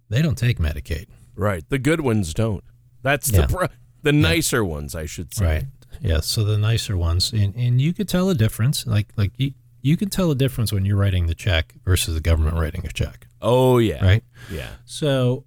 They 0.09 0.21
don't 0.21 0.37
take 0.37 0.59
Medicaid. 0.59 1.07
Right. 1.35 1.67
The 1.67 1.79
good 1.79 2.01
ones 2.01 2.35
don't. 2.35 2.63
That's 3.01 3.31
yeah. 3.31 3.47
the 3.47 3.69
the 4.03 4.11
nicer 4.13 4.57
yeah. 4.57 4.69
ones, 4.69 4.93
I 4.93 5.07
should 5.07 5.33
say. 5.33 5.45
Right. 5.45 5.65
Yeah. 6.01 6.19
So 6.19 6.43
the 6.43 6.55
nicer 6.55 6.95
ones, 6.95 7.33
and 7.33 7.55
and 7.55 7.81
you 7.81 7.93
could 7.93 8.07
tell 8.07 8.29
a 8.29 8.35
difference. 8.35 8.85
Like 8.85 9.07
like 9.15 9.31
you, 9.37 9.53
you 9.81 9.97
can 9.97 10.09
tell 10.09 10.29
a 10.29 10.35
difference 10.35 10.71
when 10.71 10.85
you're 10.85 10.97
writing 10.97 11.25
the 11.25 11.33
check 11.33 11.73
versus 11.83 12.13
the 12.13 12.21
government 12.21 12.57
writing 12.57 12.85
a 12.85 12.89
check. 12.89 13.25
Oh 13.41 13.79
yeah, 13.79 14.05
right. 14.05 14.23
Yeah. 14.51 14.69
So, 14.85 15.45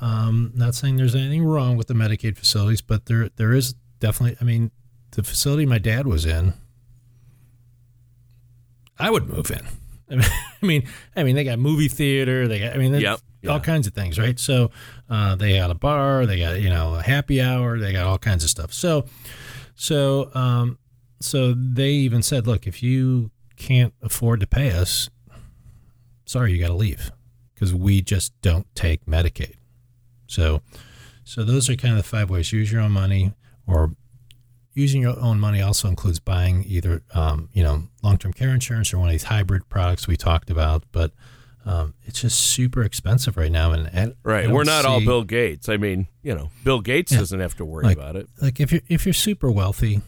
um, 0.00 0.50
not 0.54 0.74
saying 0.74 0.96
there's 0.96 1.14
anything 1.14 1.44
wrong 1.44 1.76
with 1.76 1.88
the 1.88 1.94
Medicaid 1.94 2.38
facilities, 2.38 2.80
but 2.80 3.04
there 3.04 3.28
there 3.36 3.52
is 3.52 3.74
definitely. 3.98 4.38
I 4.40 4.44
mean, 4.44 4.70
the 5.10 5.22
facility 5.22 5.66
my 5.66 5.78
dad 5.78 6.06
was 6.06 6.24
in, 6.24 6.54
I 8.98 9.10
would 9.10 9.28
move 9.28 9.50
in. 9.50 9.66
I 10.62 10.66
mean, 10.66 10.86
I 11.16 11.22
mean, 11.22 11.36
they 11.36 11.44
got 11.44 11.58
movie 11.58 11.88
theater. 11.88 12.48
They 12.48 12.58
got, 12.60 12.74
I 12.74 12.78
mean, 12.78 12.94
yep, 12.94 13.20
all 13.48 13.60
kinds 13.60 13.86
of 13.86 13.94
things, 13.94 14.18
right? 14.18 14.38
So, 14.38 14.70
uh, 15.08 15.36
they 15.36 15.56
got 15.56 15.70
a 15.70 15.74
bar. 15.74 16.26
They 16.26 16.38
got 16.38 16.60
you 16.60 16.68
know 16.70 16.94
a 16.94 17.02
happy 17.02 17.40
hour. 17.40 17.78
They 17.78 17.92
got 17.92 18.06
all 18.06 18.18
kinds 18.18 18.44
of 18.44 18.50
stuff. 18.50 18.72
So, 18.72 19.04
so, 19.74 20.30
um, 20.34 20.78
so 21.20 21.54
they 21.54 21.90
even 21.90 22.22
said, 22.22 22.46
look, 22.46 22.66
if 22.66 22.82
you 22.82 23.30
can't 23.56 23.94
afford 24.02 24.40
to 24.40 24.46
pay 24.46 24.72
us, 24.72 25.08
sorry, 26.24 26.52
you 26.52 26.58
got 26.58 26.68
to 26.68 26.74
leave 26.74 27.12
because 27.54 27.74
we 27.74 28.02
just 28.02 28.38
don't 28.40 28.66
take 28.74 29.04
Medicaid. 29.06 29.54
So, 30.26 30.62
so 31.24 31.44
those 31.44 31.68
are 31.68 31.76
kind 31.76 31.96
of 31.96 32.02
the 32.02 32.08
five 32.08 32.30
ways: 32.30 32.52
use 32.52 32.72
your 32.72 32.80
own 32.80 32.92
money, 32.92 33.32
or 33.66 33.92
using 34.80 35.02
your 35.02 35.18
own 35.20 35.38
money 35.38 35.60
also 35.60 35.88
includes 35.88 36.18
buying 36.18 36.64
either, 36.66 37.02
um, 37.14 37.48
you 37.52 37.62
know, 37.62 37.84
long-term 38.02 38.32
care 38.32 38.50
insurance 38.50 38.92
or 38.92 38.98
one 38.98 39.08
of 39.08 39.12
these 39.12 39.24
hybrid 39.24 39.68
products 39.68 40.06
we 40.08 40.16
talked 40.16 40.50
about. 40.50 40.84
But 40.92 41.12
Um, 41.66 41.92
it's 42.04 42.22
just 42.22 42.40
super 42.40 42.82
expensive 42.82 43.36
right 43.36 43.52
now, 43.52 43.72
and, 43.72 43.86
I 43.88 44.14
Right. 44.24 44.50
We're 44.50 44.64
not 44.64 44.86
all 44.86 44.98
Bill 45.00 45.22
Gates. 45.24 45.68
I 45.68 45.76
mean, 45.76 46.06
you 46.22 46.34
know, 46.34 46.50
Bill 46.64 46.80
Gates 46.80 47.12
Yeah. 47.12 47.18
doesn't 47.18 47.38
have 47.38 47.54
to 47.58 47.66
worry 47.66 47.84
Like- 47.84 47.98
about 47.98 48.16
it. 48.16 48.30
like 48.40 48.60
if 48.60 48.72
you're 48.72 48.80
if 48.88 49.04
you're 49.04 49.12
super 49.12 49.50
wealthy, 49.50 50.00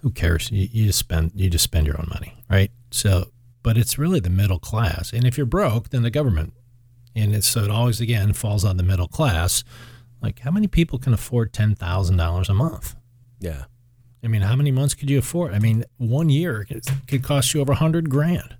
who 0.00 0.10
cares? 0.10 0.50
You, 0.50 0.66
you 0.72 0.86
just 0.86 0.98
spend 0.98 1.32
you 1.34 1.50
just 1.50 1.64
spend 1.64 1.86
your 1.86 1.98
own 2.00 2.08
money, 2.08 2.32
right? 2.48 2.70
So, 2.90 3.30
but 3.62 3.76
it's 3.76 3.98
really 3.98 4.20
the 4.20 4.30
middle 4.30 4.58
class, 4.58 5.12
and 5.12 5.26
if 5.26 5.36
you're 5.36 5.44
broke, 5.46 5.90
then 5.90 6.02
the 6.02 6.10
government, 6.10 6.54
and 7.14 7.34
it's 7.34 7.46
so 7.46 7.62
it 7.62 7.70
always 7.70 8.00
again 8.00 8.32
falls 8.32 8.64
on 8.64 8.78
the 8.78 8.82
middle 8.82 9.06
class. 9.08 9.62
Like, 10.22 10.38
how 10.40 10.50
many 10.50 10.66
people 10.66 10.98
can 10.98 11.12
afford 11.12 11.52
ten 11.52 11.74
thousand 11.74 12.16
dollars 12.16 12.48
a 12.48 12.54
month? 12.54 12.96
Yeah. 13.38 13.64
I 14.22 14.28
mean, 14.28 14.42
how 14.42 14.54
many 14.56 14.70
months 14.70 14.94
could 14.94 15.08
you 15.08 15.18
afford? 15.18 15.54
I 15.54 15.58
mean, 15.58 15.84
one 15.96 16.28
year 16.28 16.66
could, 17.06 17.22
cost 17.22 17.54
you 17.54 17.60
over 17.60 17.72
a 17.72 17.76
hundred 17.76 18.10
grand, 18.10 18.56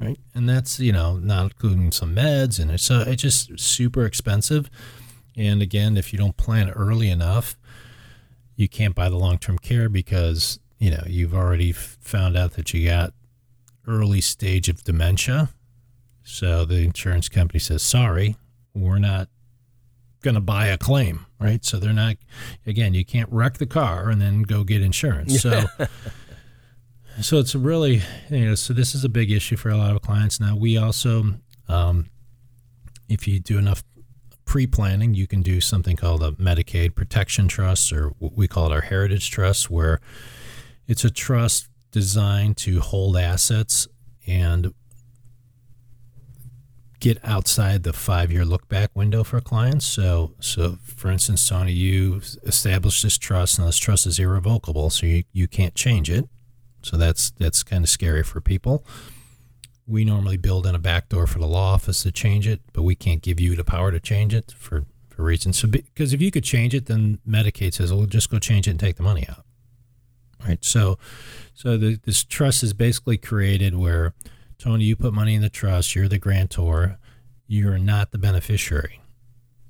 right? 0.00 0.18
And 0.34 0.48
that's 0.48 0.78
you 0.78 0.92
know 0.92 1.16
not 1.16 1.44
including 1.44 1.90
some 1.92 2.14
meds, 2.14 2.60
and 2.60 2.70
it's 2.70 2.84
so 2.84 3.00
it's 3.00 3.22
just 3.22 3.58
super 3.58 4.04
expensive. 4.04 4.70
And 5.36 5.60
again, 5.62 5.96
if 5.96 6.12
you 6.12 6.18
don't 6.18 6.36
plan 6.36 6.70
early 6.70 7.10
enough, 7.10 7.56
you 8.56 8.68
can't 8.68 8.94
buy 8.94 9.08
the 9.08 9.16
long 9.16 9.38
term 9.38 9.58
care 9.58 9.88
because 9.88 10.60
you 10.78 10.90
know 10.90 11.02
you've 11.06 11.34
already 11.34 11.72
found 11.72 12.36
out 12.36 12.52
that 12.52 12.72
you 12.72 12.88
got 12.88 13.12
early 13.86 14.20
stage 14.20 14.68
of 14.68 14.84
dementia. 14.84 15.50
So 16.22 16.64
the 16.64 16.84
insurance 16.84 17.28
company 17.28 17.58
says, 17.58 17.82
"Sorry, 17.82 18.36
we're 18.72 18.98
not 18.98 19.28
going 20.22 20.34
to 20.34 20.40
buy 20.40 20.66
a 20.66 20.78
claim." 20.78 21.26
Right? 21.40 21.64
So 21.64 21.78
they're 21.78 21.92
not. 21.92 22.16
Again, 22.66 22.94
you 22.94 23.04
can't 23.04 23.28
wreck 23.30 23.58
the 23.58 23.66
car 23.66 24.10
and 24.10 24.20
then 24.20 24.42
go 24.42 24.64
get 24.64 24.82
insurance. 24.82 25.40
So. 25.40 25.64
So 27.20 27.38
it's 27.38 27.54
really, 27.54 28.02
you 28.30 28.46
know, 28.46 28.54
so 28.54 28.72
this 28.72 28.94
is 28.94 29.04
a 29.04 29.08
big 29.08 29.32
issue 29.32 29.56
for 29.56 29.70
a 29.70 29.76
lot 29.76 29.94
of 29.94 30.02
clients. 30.02 30.38
Now 30.38 30.54
we 30.56 30.76
also, 30.76 31.34
um, 31.68 32.10
if 33.08 33.26
you 33.26 33.40
do 33.40 33.58
enough 33.58 33.82
pre-planning, 34.44 35.14
you 35.14 35.26
can 35.26 35.42
do 35.42 35.60
something 35.60 35.96
called 35.96 36.22
a 36.22 36.32
Medicaid 36.32 36.94
Protection 36.94 37.48
Trust, 37.48 37.92
or 37.92 38.10
what 38.18 38.34
we 38.34 38.46
call 38.46 38.66
it 38.66 38.72
our 38.72 38.82
Heritage 38.82 39.30
Trust, 39.30 39.68
where 39.68 40.00
it's 40.86 41.04
a 41.04 41.10
trust 41.10 41.68
designed 41.90 42.56
to 42.58 42.80
hold 42.80 43.16
assets 43.16 43.88
and 44.26 44.72
get 47.00 47.18
outside 47.24 47.82
the 47.82 47.92
five-year 47.92 48.44
look-back 48.44 48.90
window 48.94 49.24
for 49.24 49.40
clients. 49.40 49.86
So, 49.86 50.34
so 50.40 50.78
for 50.82 51.10
instance, 51.10 51.48
Tony, 51.48 51.72
you 51.72 52.20
established 52.42 53.02
this 53.02 53.18
trust, 53.18 53.58
and 53.58 53.68
this 53.68 53.78
trust 53.78 54.06
is 54.06 54.18
irrevocable, 54.18 54.90
so 54.90 55.06
you, 55.06 55.24
you 55.32 55.46
can't 55.46 55.74
change 55.74 56.10
it. 56.10 56.28
So 56.82 56.96
that's 56.96 57.30
that's 57.32 57.62
kind 57.62 57.82
of 57.84 57.90
scary 57.90 58.22
for 58.22 58.40
people. 58.40 58.84
We 59.86 60.04
normally 60.04 60.36
build 60.36 60.66
in 60.66 60.74
a 60.74 60.78
backdoor 60.78 61.26
for 61.26 61.38
the 61.38 61.46
law 61.46 61.74
office 61.74 62.02
to 62.02 62.12
change 62.12 62.46
it, 62.46 62.60
but 62.72 62.82
we 62.82 62.94
can't 62.94 63.22
give 63.22 63.40
you 63.40 63.56
the 63.56 63.64
power 63.64 63.90
to 63.90 63.98
change 63.98 64.34
it 64.34 64.54
for, 64.56 64.84
for 65.08 65.22
reasons. 65.22 65.58
So 65.58 65.66
because 65.66 66.12
if 66.12 66.20
you 66.20 66.30
could 66.30 66.44
change 66.44 66.74
it, 66.74 66.86
then 66.86 67.18
Medicaid 67.26 67.74
says, 67.74 67.92
"Well, 67.92 68.06
just 68.06 68.30
go 68.30 68.38
change 68.38 68.68
it 68.68 68.72
and 68.72 68.80
take 68.80 68.96
the 68.96 69.02
money 69.02 69.26
out." 69.28 69.44
Right. 70.46 70.64
So, 70.64 70.98
so 71.52 71.76
the, 71.76 71.98
this 72.04 72.22
trust 72.22 72.62
is 72.62 72.72
basically 72.72 73.18
created 73.18 73.76
where 73.76 74.14
Tony, 74.58 74.84
you 74.84 74.96
put 74.96 75.12
money 75.14 75.34
in 75.34 75.42
the 75.42 75.48
trust, 75.48 75.94
you're 75.94 76.08
the 76.08 76.18
grantor, 76.18 76.98
you're 77.46 77.78
not 77.78 78.10
the 78.10 78.18
beneficiary. 78.18 79.00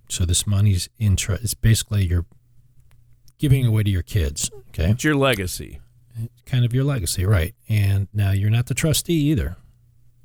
So 0.08 0.24
this 0.24 0.46
money's 0.46 0.88
in 0.98 1.16
trust. 1.16 1.44
It's 1.44 1.54
basically 1.54 2.06
you're 2.06 2.24
giving 3.38 3.66
away 3.66 3.82
to 3.82 3.90
your 3.90 4.02
kids. 4.02 4.50
Okay 4.70 4.90
It's 4.90 5.04
your 5.04 5.14
legacy. 5.16 5.80
It's 6.20 6.42
kind 6.46 6.64
of 6.64 6.72
your 6.74 6.84
legacy, 6.84 7.24
right? 7.26 7.54
And 7.68 8.08
now 8.12 8.30
you're 8.32 8.50
not 8.50 8.66
the 8.66 8.74
trustee 8.74 9.20
either, 9.30 9.56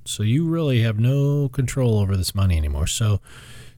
so 0.06 0.24
you 0.24 0.48
really 0.48 0.82
have 0.82 0.98
no 1.00 1.50
control 1.50 2.00
over 2.00 2.16
this 2.18 2.34
money 2.34 2.58
anymore. 2.58 2.88
So, 2.88 3.20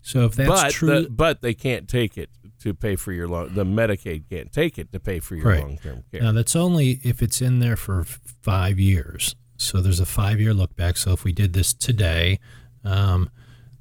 so 0.01 0.25
if 0.25 0.35
that's 0.35 0.49
but 0.49 0.71
true, 0.71 1.01
the, 1.03 1.09
but 1.09 1.41
they 1.41 1.53
can't 1.53 1.89
take 1.89 2.17
it 2.17 2.29
to 2.59 2.73
pay 2.73 2.95
for 2.95 3.11
your 3.11 3.27
long. 3.27 3.53
The 3.53 3.65
Medicaid 3.65 4.29
can't 4.29 4.51
take 4.51 4.77
it 4.79 4.91
to 4.93 4.99
pay 4.99 5.19
for 5.19 5.35
your 5.35 5.45
Right. 5.47 5.61
long 5.61 5.77
term 5.77 6.03
care. 6.11 6.21
now 6.21 6.31
that's 6.31 6.55
only 6.55 6.99
if 7.03 7.21
it's 7.21 7.41
in 7.41 7.59
there 7.59 7.75
for 7.75 8.03
five 8.03 8.79
years. 8.79 9.35
So 9.57 9.81
there's 9.81 9.99
a 9.99 10.05
five 10.05 10.39
year 10.39 10.53
look 10.53 10.75
back. 10.75 10.97
So 10.97 11.11
if 11.11 11.23
we 11.23 11.31
did 11.31 11.53
this 11.53 11.73
today, 11.73 12.39
um, 12.83 13.29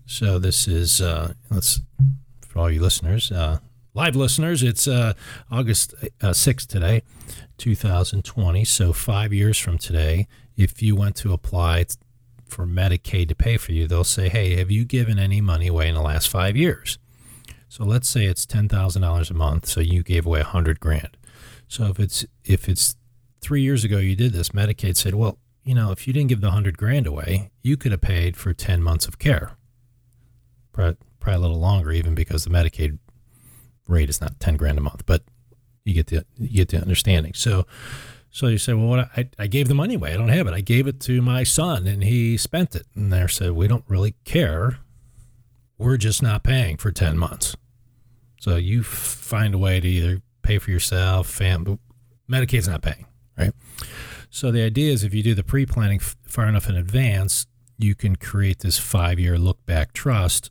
so 0.06 0.38
this 0.38 0.68
is 0.68 1.00
uh, 1.00 1.34
let's 1.50 1.80
for 2.48 2.60
all 2.60 2.70
you 2.70 2.80
listeners, 2.80 3.32
uh, 3.32 3.58
live 3.94 4.14
listeners, 4.14 4.62
it's 4.62 4.86
uh, 4.86 5.14
August 5.50 5.94
uh, 6.22 6.28
6th 6.28 6.66
today, 6.66 7.02
2020. 7.58 8.64
So 8.64 8.92
five 8.92 9.32
years 9.32 9.58
from 9.58 9.78
today, 9.78 10.28
if 10.56 10.82
you 10.82 10.94
went 10.94 11.16
to 11.16 11.32
apply 11.32 11.86
for 12.46 12.66
Medicaid 12.66 13.28
to 13.28 13.34
pay 13.34 13.56
for 13.56 13.72
you, 13.72 13.88
they'll 13.88 14.04
say, 14.04 14.28
"Hey, 14.28 14.56
have 14.56 14.70
you 14.70 14.84
given 14.84 15.18
any 15.18 15.40
money 15.40 15.66
away 15.66 15.88
in 15.88 15.94
the 15.94 16.02
last 16.02 16.28
five 16.28 16.56
years?" 16.56 16.98
So 17.68 17.84
let's 17.84 18.08
say 18.08 18.26
it's 18.26 18.46
ten 18.46 18.68
thousand 18.68 19.02
dollars 19.02 19.30
a 19.30 19.34
month. 19.34 19.66
So 19.66 19.80
you 19.80 20.02
gave 20.02 20.26
away 20.26 20.40
a 20.40 20.44
hundred 20.44 20.78
grand. 20.78 21.16
So 21.66 21.86
if 21.86 21.98
it's 21.98 22.24
if 22.44 22.68
it's 22.68 22.96
three 23.40 23.62
years 23.62 23.82
ago 23.84 23.98
you 23.98 24.14
did 24.14 24.32
this, 24.32 24.50
Medicaid 24.50 24.96
said, 24.96 25.14
"Well, 25.14 25.38
you 25.64 25.74
know, 25.74 25.90
if 25.90 26.06
you 26.06 26.12
didn't 26.12 26.28
give 26.28 26.40
the 26.40 26.50
hundred 26.50 26.78
grand 26.78 27.06
away, 27.06 27.50
you 27.62 27.76
could 27.76 27.92
have 27.92 28.00
paid 28.00 28.36
for 28.36 28.52
ten 28.52 28.82
months 28.82 29.06
of 29.06 29.18
care." 29.18 29.56
Probably, 30.72 30.96
probably 31.20 31.38
a 31.38 31.40
little 31.40 31.60
longer, 31.60 31.92
even 31.92 32.14
because 32.14 32.44
the 32.44 32.50
Medicaid 32.50 32.98
rate 33.88 34.08
is 34.08 34.20
not 34.20 34.40
ten 34.40 34.56
grand 34.56 34.78
a 34.78 34.80
month, 34.80 35.06
but 35.06 35.22
you 35.84 35.94
get 35.94 36.08
the 36.08 36.24
you 36.36 36.64
get 36.64 36.68
the 36.68 36.80
understanding. 36.80 37.32
So, 37.34 37.66
so 38.30 38.48
you 38.48 38.58
say, 38.58 38.74
well, 38.74 38.86
what 38.86 39.10
I, 39.16 39.28
I 39.38 39.46
gave 39.46 39.68
the 39.68 39.74
money 39.74 39.94
away. 39.94 40.12
I 40.12 40.16
don't 40.16 40.28
have 40.28 40.46
it. 40.46 40.54
I 40.54 40.60
gave 40.60 40.86
it 40.86 41.00
to 41.00 41.22
my 41.22 41.44
son, 41.44 41.86
and 41.86 42.02
he 42.02 42.36
spent 42.36 42.74
it. 42.74 42.86
And 42.94 43.12
they 43.12 43.26
said, 43.28 43.52
we 43.52 43.68
don't 43.68 43.84
really 43.88 44.16
care. 44.24 44.78
We're 45.78 45.96
just 45.96 46.22
not 46.22 46.42
paying 46.42 46.76
for 46.76 46.90
ten 46.90 47.16
months. 47.18 47.56
So 48.40 48.56
you 48.56 48.82
find 48.82 49.54
a 49.54 49.58
way 49.58 49.80
to 49.80 49.88
either 49.88 50.22
pay 50.42 50.58
for 50.58 50.70
yourself, 50.70 51.28
fam. 51.28 51.78
Medicaid's 52.28 52.68
not 52.68 52.82
paying, 52.82 53.06
right? 53.38 53.52
So 54.34 54.50
the 54.50 54.62
idea 54.64 54.92
is, 54.92 55.04
if 55.04 55.14
you 55.14 55.22
do 55.22 55.32
the 55.32 55.44
pre-planning 55.44 56.00
f- 56.00 56.16
far 56.26 56.48
enough 56.48 56.68
in 56.68 56.74
advance, 56.74 57.46
you 57.78 57.94
can 57.94 58.16
create 58.16 58.58
this 58.58 58.80
five-year 58.80 59.38
look-back 59.38 59.92
trust. 59.92 60.50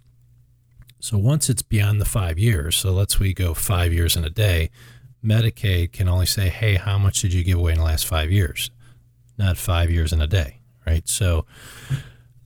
So 1.02 1.18
once 1.18 1.50
it's 1.50 1.64
beyond 1.64 2.00
the 2.00 2.06
five 2.06 2.40
years, 2.40 2.78
so 2.78 2.94
let's 2.94 3.20
we 3.20 3.34
go 3.34 3.54
five 3.54 3.92
years 3.92 4.16
in 4.16 4.24
a 4.24 4.30
day, 4.30 4.70
Medicaid 5.22 5.92
can 5.92 6.08
only 6.08 6.26
say, 6.26 6.48
"Hey, 6.48 6.76
how 6.76 6.98
much 6.98 7.20
did 7.20 7.34
you 7.34 7.44
give 7.44 7.60
away 7.60 7.74
in 7.74 7.80
the 7.80 7.84
last 7.84 8.08
five 8.08 8.32
years?" 8.32 8.72
Not 9.38 9.58
five 9.58 9.92
years 9.92 10.14
in 10.14 10.22
a 10.22 10.28
day, 10.28 10.62
right? 10.88 11.06
So, 11.10 11.46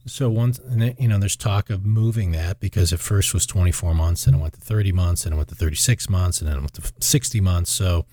so 0.07 0.31
once 0.31 0.59
you 0.97 1.07
know, 1.07 1.19
there's 1.19 1.35
talk 1.35 1.69
of 1.69 1.85
moving 1.85 2.31
that 2.31 2.59
because 2.59 2.91
at 2.91 2.99
first 2.99 3.35
was 3.35 3.45
24 3.45 3.93
months, 3.93 4.25
and 4.25 4.35
it 4.35 4.39
went 4.39 4.55
to 4.55 4.59
30 4.59 4.91
months, 4.91 5.23
and 5.23 5.35
it 5.35 5.37
went 5.37 5.49
to 5.49 5.55
36 5.55 6.09
months, 6.09 6.41
and 6.41 6.49
then 6.49 6.57
it 6.57 6.61
went 6.61 6.73
to 6.73 6.91
60 6.99 7.41
months. 7.41 7.69
So, 7.69 8.07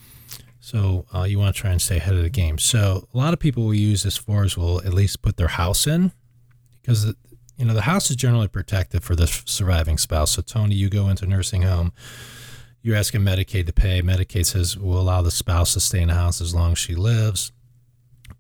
so 0.65 1.05
uh, 1.15 1.25
you 1.25 1.39
want 1.39 1.55
to 1.55 1.61
try 1.61 1.73
and 1.73 1.83
stay 1.83 1.99
ahead 1.99 2.15
of 2.15 2.23
the 2.23 2.31
game. 2.31 2.57
So 2.57 3.07
a 3.13 3.19
lot 3.19 3.35
of 3.35 3.39
people 3.39 3.65
will 3.65 3.75
use 3.75 4.03
this 4.03 4.17
for 4.17 4.47
is 4.47 4.57
will 4.57 4.81
at 4.81 4.95
least 4.95 5.21
put 5.21 5.37
their 5.37 5.49
house 5.49 5.87
in 5.87 6.11
because 6.81 7.13
you 7.59 7.67
know 7.67 7.75
the 7.75 7.83
house 7.83 8.09
is 8.09 8.17
generally 8.17 8.49
protected 8.49 9.03
for 9.03 9.15
the 9.15 9.27
surviving 9.27 9.99
spouse. 9.99 10.31
So 10.31 10.41
Tony, 10.41 10.75
you 10.75 10.89
go 10.89 11.11
into 11.11 11.27
nursing 11.27 11.63
home, 11.63 11.93
you're 12.81 12.97
asking 12.97 13.21
Medicaid 13.21 13.67
to 13.67 13.75
pay. 13.75 14.01
Medicaid 14.01 14.47
says 14.47 14.79
we'll 14.79 14.99
allow 14.99 15.21
the 15.21 15.31
spouse 15.31 15.75
to 15.75 15.81
stay 15.81 16.01
in 16.01 16.09
the 16.09 16.15
house 16.15 16.41
as 16.41 16.55
long 16.55 16.73
as 16.73 16.79
she 16.79 16.95
lives. 16.95 17.53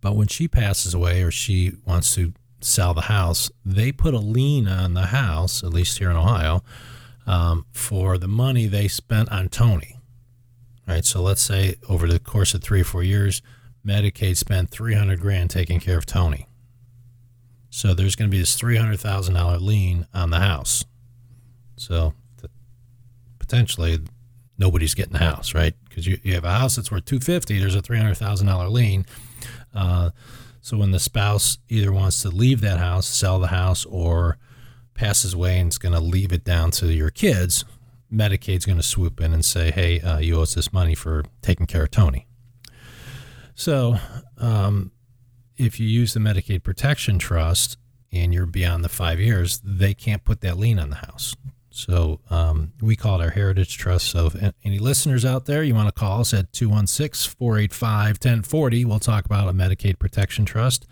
But 0.00 0.16
when 0.16 0.28
she 0.28 0.48
passes 0.48 0.94
away 0.94 1.22
or 1.22 1.30
she 1.30 1.72
wants 1.84 2.14
to 2.14 2.32
sell 2.62 2.94
the 2.94 3.02
house, 3.02 3.50
they 3.66 3.92
put 3.92 4.14
a 4.14 4.18
lien 4.18 4.66
on 4.66 4.94
the 4.94 5.06
house, 5.08 5.62
at 5.62 5.74
least 5.74 5.98
here 5.98 6.08
in 6.08 6.16
Ohio, 6.16 6.62
um, 7.26 7.66
for 7.70 8.16
the 8.16 8.28
money 8.28 8.66
they 8.66 8.88
spent 8.88 9.30
on 9.30 9.50
Tony. 9.50 9.93
Right. 10.86 11.04
So 11.04 11.22
let's 11.22 11.40
say 11.40 11.76
over 11.88 12.06
the 12.06 12.18
course 12.18 12.52
of 12.54 12.62
three 12.62 12.82
or 12.82 12.84
four 12.84 13.02
years, 13.02 13.40
Medicaid 13.86 14.36
spent 14.36 14.70
300 14.70 15.20
grand 15.20 15.50
taking 15.50 15.80
care 15.80 15.96
of 15.96 16.06
Tony. 16.06 16.46
So 17.70 17.94
there's 17.94 18.14
going 18.14 18.30
to 18.30 18.34
be 18.34 18.38
this 18.38 18.56
$300,000 18.60 19.60
lien 19.60 20.06
on 20.14 20.30
the 20.30 20.40
house. 20.40 20.84
So 21.76 22.14
potentially 23.38 23.98
nobody's 24.58 24.94
getting 24.94 25.12
the 25.12 25.18
house, 25.18 25.54
right? 25.54 25.74
Because 25.88 26.06
you, 26.06 26.18
you 26.22 26.34
have 26.34 26.44
a 26.44 26.52
house 26.52 26.76
that's 26.76 26.90
worth 26.90 27.04
250, 27.04 27.58
there's 27.58 27.74
a 27.74 27.82
$300,000 27.82 28.70
lien. 28.70 29.04
Uh, 29.74 30.10
so 30.60 30.78
when 30.78 30.92
the 30.92 31.00
spouse 31.00 31.58
either 31.68 31.92
wants 31.92 32.22
to 32.22 32.30
leave 32.30 32.60
that 32.62 32.78
house, 32.78 33.06
sell 33.06 33.38
the 33.38 33.48
house, 33.48 33.84
or 33.84 34.38
passes 34.94 35.34
away 35.34 35.58
and 35.58 35.70
is 35.70 35.78
going 35.78 35.94
to 35.94 36.00
leave 36.00 36.32
it 36.32 36.44
down 36.44 36.70
to 36.70 36.92
your 36.92 37.10
kids, 37.10 37.64
Medicaid's 38.14 38.64
going 38.66 38.78
to 38.78 38.82
swoop 38.82 39.20
in 39.20 39.32
and 39.32 39.44
say, 39.44 39.70
"Hey, 39.70 40.00
uh, 40.00 40.18
you 40.18 40.38
owe 40.38 40.42
us 40.42 40.54
this 40.54 40.72
money 40.72 40.94
for 40.94 41.24
taking 41.42 41.66
care 41.66 41.84
of 41.84 41.90
Tony." 41.90 42.26
So, 43.54 43.96
um, 44.38 44.92
if 45.56 45.78
you 45.78 45.86
use 45.86 46.14
the 46.14 46.20
Medicaid 46.20 46.62
Protection 46.62 47.18
Trust 47.18 47.76
and 48.12 48.32
you're 48.32 48.46
beyond 48.46 48.84
the 48.84 48.88
five 48.88 49.20
years, 49.20 49.60
they 49.64 49.94
can't 49.94 50.24
put 50.24 50.40
that 50.40 50.56
lien 50.58 50.78
on 50.78 50.90
the 50.90 50.96
house. 50.96 51.34
So 51.70 52.20
um, 52.30 52.72
we 52.80 52.94
call 52.94 53.20
it 53.20 53.24
our 53.24 53.30
Heritage 53.30 53.76
Trust. 53.76 54.06
So 54.06 54.30
any 54.64 54.78
listeners 54.78 55.24
out 55.24 55.46
there, 55.46 55.64
you 55.64 55.74
want 55.74 55.88
to 55.88 55.92
call 55.92 56.20
us 56.20 56.32
at 56.32 56.52
216 56.52 57.34
485 57.36 58.06
1040, 58.14 58.84
we'll 58.84 59.00
talk 59.00 59.24
about 59.24 59.48
a 59.48 59.52
Medicaid 59.52 59.98
Protection 59.98 60.44
Trust. 60.44 60.86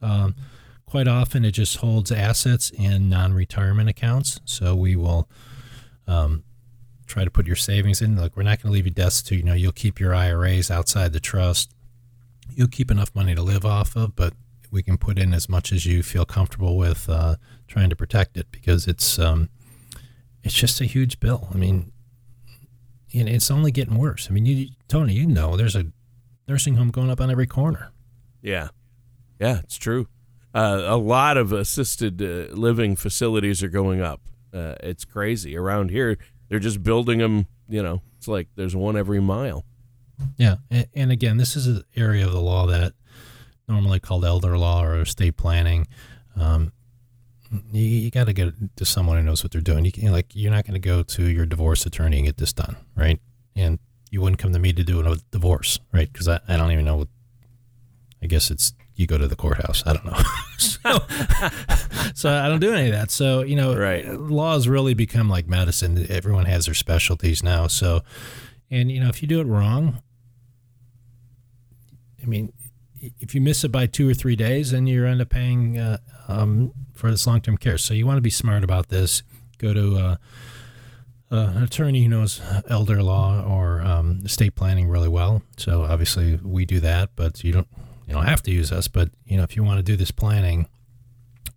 Um, 0.00 0.34
quite 0.86 1.08
often 1.08 1.44
it 1.44 1.52
just 1.52 1.76
holds 1.76 2.10
assets 2.10 2.70
in 2.70 3.10
non-retirement 3.10 3.90
accounts. 3.90 4.40
So 4.46 4.74
we 4.74 4.96
will 4.96 5.28
um, 6.06 6.42
try 7.06 7.24
to 7.24 7.30
put 7.30 7.46
your 7.46 7.56
savings 7.56 8.00
in. 8.00 8.16
Like 8.16 8.36
we're 8.36 8.42
not 8.42 8.62
going 8.62 8.70
to 8.70 8.74
leave 8.74 8.86
you 8.86 8.92
destitute. 8.92 9.38
You 9.38 9.44
know, 9.44 9.54
you'll 9.54 9.72
keep 9.72 10.00
your 10.00 10.14
IRAs 10.14 10.70
outside 10.70 11.12
the 11.12 11.20
trust. 11.20 11.74
You'll 12.54 12.68
keep 12.68 12.90
enough 12.90 13.14
money 13.14 13.34
to 13.34 13.42
live 13.42 13.64
off 13.64 13.96
of, 13.96 14.14
but 14.14 14.34
we 14.70 14.82
can 14.82 14.98
put 14.98 15.18
in 15.18 15.32
as 15.32 15.48
much 15.48 15.72
as 15.72 15.86
you 15.86 16.02
feel 16.02 16.24
comfortable 16.24 16.76
with 16.76 17.08
uh, 17.08 17.36
trying 17.68 17.90
to 17.90 17.96
protect 17.96 18.36
it 18.36 18.46
because 18.50 18.86
it's 18.86 19.18
um, 19.18 19.48
it's 20.42 20.54
just 20.54 20.80
a 20.80 20.84
huge 20.84 21.20
bill. 21.20 21.48
I 21.54 21.56
mean, 21.56 21.92
and 23.14 23.28
it's 23.28 23.50
only 23.50 23.70
getting 23.70 23.96
worse. 23.96 24.26
I 24.28 24.32
mean, 24.32 24.46
you, 24.46 24.68
Tony, 24.88 25.14
you 25.14 25.26
know, 25.26 25.56
there's 25.56 25.76
a 25.76 25.86
nursing 26.48 26.74
home 26.74 26.90
going 26.90 27.10
up 27.10 27.20
on 27.20 27.30
every 27.30 27.46
corner. 27.46 27.92
Yeah, 28.42 28.68
yeah, 29.40 29.60
it's 29.60 29.78
true. 29.78 30.08
Uh, 30.52 30.82
a 30.86 30.96
lot 30.96 31.36
of 31.36 31.52
assisted 31.52 32.20
uh, 32.20 32.52
living 32.54 32.96
facilities 32.96 33.62
are 33.62 33.68
going 33.68 34.00
up. 34.00 34.20
Uh, 34.52 34.74
it's 34.80 35.04
crazy 35.04 35.56
around 35.56 35.90
here. 35.90 36.16
They're 36.48 36.58
just 36.58 36.82
building 36.82 37.18
them. 37.18 37.46
You 37.68 37.82
know, 37.82 38.02
it's 38.18 38.28
like 38.28 38.48
there's 38.56 38.76
one 38.76 38.96
every 38.96 39.20
mile. 39.20 39.64
Yeah, 40.36 40.56
and, 40.70 40.86
and 40.94 41.12
again, 41.12 41.38
this 41.38 41.56
is 41.56 41.66
an 41.66 41.82
area 41.96 42.26
of 42.26 42.32
the 42.32 42.40
law 42.40 42.66
that 42.66 42.92
normally 43.68 44.00
called 44.00 44.24
elder 44.24 44.56
law 44.56 44.84
or 44.84 45.00
estate 45.00 45.36
planning. 45.36 45.86
Um, 46.36 46.72
you, 47.72 47.82
you 47.82 48.10
got 48.10 48.26
to 48.26 48.32
go 48.32 48.52
to 48.76 48.84
someone 48.84 49.16
who 49.16 49.22
knows 49.22 49.42
what 49.42 49.52
they're 49.52 49.60
doing. 49.60 49.84
You 49.84 49.92
can, 49.92 50.12
like 50.12 50.34
you're 50.34 50.52
not 50.52 50.64
going 50.64 50.74
to 50.74 50.88
go 50.88 51.02
to 51.02 51.24
your 51.28 51.46
divorce 51.46 51.86
attorney 51.86 52.18
and 52.18 52.26
get 52.26 52.36
this 52.36 52.52
done, 52.52 52.76
right? 52.96 53.20
And 53.56 53.78
you 54.10 54.20
wouldn't 54.20 54.38
come 54.38 54.52
to 54.52 54.58
me 54.58 54.72
to 54.72 54.84
do 54.84 55.00
a 55.00 55.16
divorce, 55.30 55.80
right? 55.92 56.12
Because 56.12 56.28
I, 56.28 56.40
I 56.46 56.56
don't 56.56 56.72
even 56.72 56.84
know. 56.84 56.96
What, 56.96 57.08
I 58.22 58.26
guess 58.26 58.50
it's 58.50 58.72
you 58.96 59.06
go 59.06 59.18
to 59.18 59.26
the 59.26 59.36
courthouse. 59.36 59.82
I 59.86 59.92
don't 59.94 60.04
know. 60.04 60.20
so, 60.58 60.98
so 62.14 62.32
I 62.32 62.48
don't 62.48 62.60
do 62.60 62.72
any 62.72 62.88
of 62.88 62.94
that. 62.94 63.10
So 63.10 63.42
you 63.42 63.56
know, 63.56 63.76
right. 63.76 64.06
laws 64.20 64.68
really 64.68 64.94
become 64.94 65.28
like 65.28 65.48
medicine. 65.48 66.06
Everyone 66.08 66.46
has 66.46 66.66
their 66.66 66.74
specialties 66.74 67.42
now. 67.42 67.66
So, 67.66 68.02
and 68.70 68.90
you 68.90 69.00
know, 69.00 69.08
if 69.08 69.22
you 69.22 69.28
do 69.28 69.40
it 69.40 69.46
wrong, 69.46 70.00
I 72.22 72.26
mean, 72.26 72.52
if 73.20 73.34
you 73.34 73.40
miss 73.40 73.64
it 73.64 73.72
by 73.72 73.86
two 73.86 74.08
or 74.08 74.14
three 74.14 74.36
days, 74.36 74.70
then 74.70 74.86
you're 74.86 75.06
end 75.06 75.20
up 75.20 75.28
paying 75.28 75.78
uh, 75.78 75.98
um, 76.28 76.72
for 76.94 77.10
this 77.10 77.26
long 77.26 77.40
term 77.40 77.56
care. 77.56 77.78
So 77.78 77.94
you 77.94 78.06
want 78.06 78.16
to 78.16 78.22
be 78.22 78.30
smart 78.30 78.64
about 78.64 78.88
this. 78.88 79.22
Go 79.58 79.74
to 79.74 79.96
uh, 79.96 80.16
uh, 81.30 81.52
an 81.54 81.62
attorney 81.62 82.02
who 82.02 82.08
knows 82.08 82.40
elder 82.68 83.02
law 83.02 83.42
or 83.42 83.82
um, 83.82 84.22
estate 84.24 84.54
planning 84.54 84.88
really 84.88 85.08
well. 85.08 85.42
So 85.56 85.82
obviously 85.82 86.36
we 86.42 86.64
do 86.64 86.80
that, 86.80 87.10
but 87.16 87.44
you 87.44 87.52
don't 87.52 87.68
you 88.06 88.14
don't 88.14 88.26
have 88.26 88.42
to 88.44 88.50
use 88.50 88.72
us. 88.72 88.88
But 88.88 89.10
you 89.24 89.36
know 89.36 89.42
if 89.42 89.56
you 89.56 89.64
want 89.64 89.78
to 89.78 89.82
do 89.82 89.96
this 89.96 90.10
planning, 90.10 90.68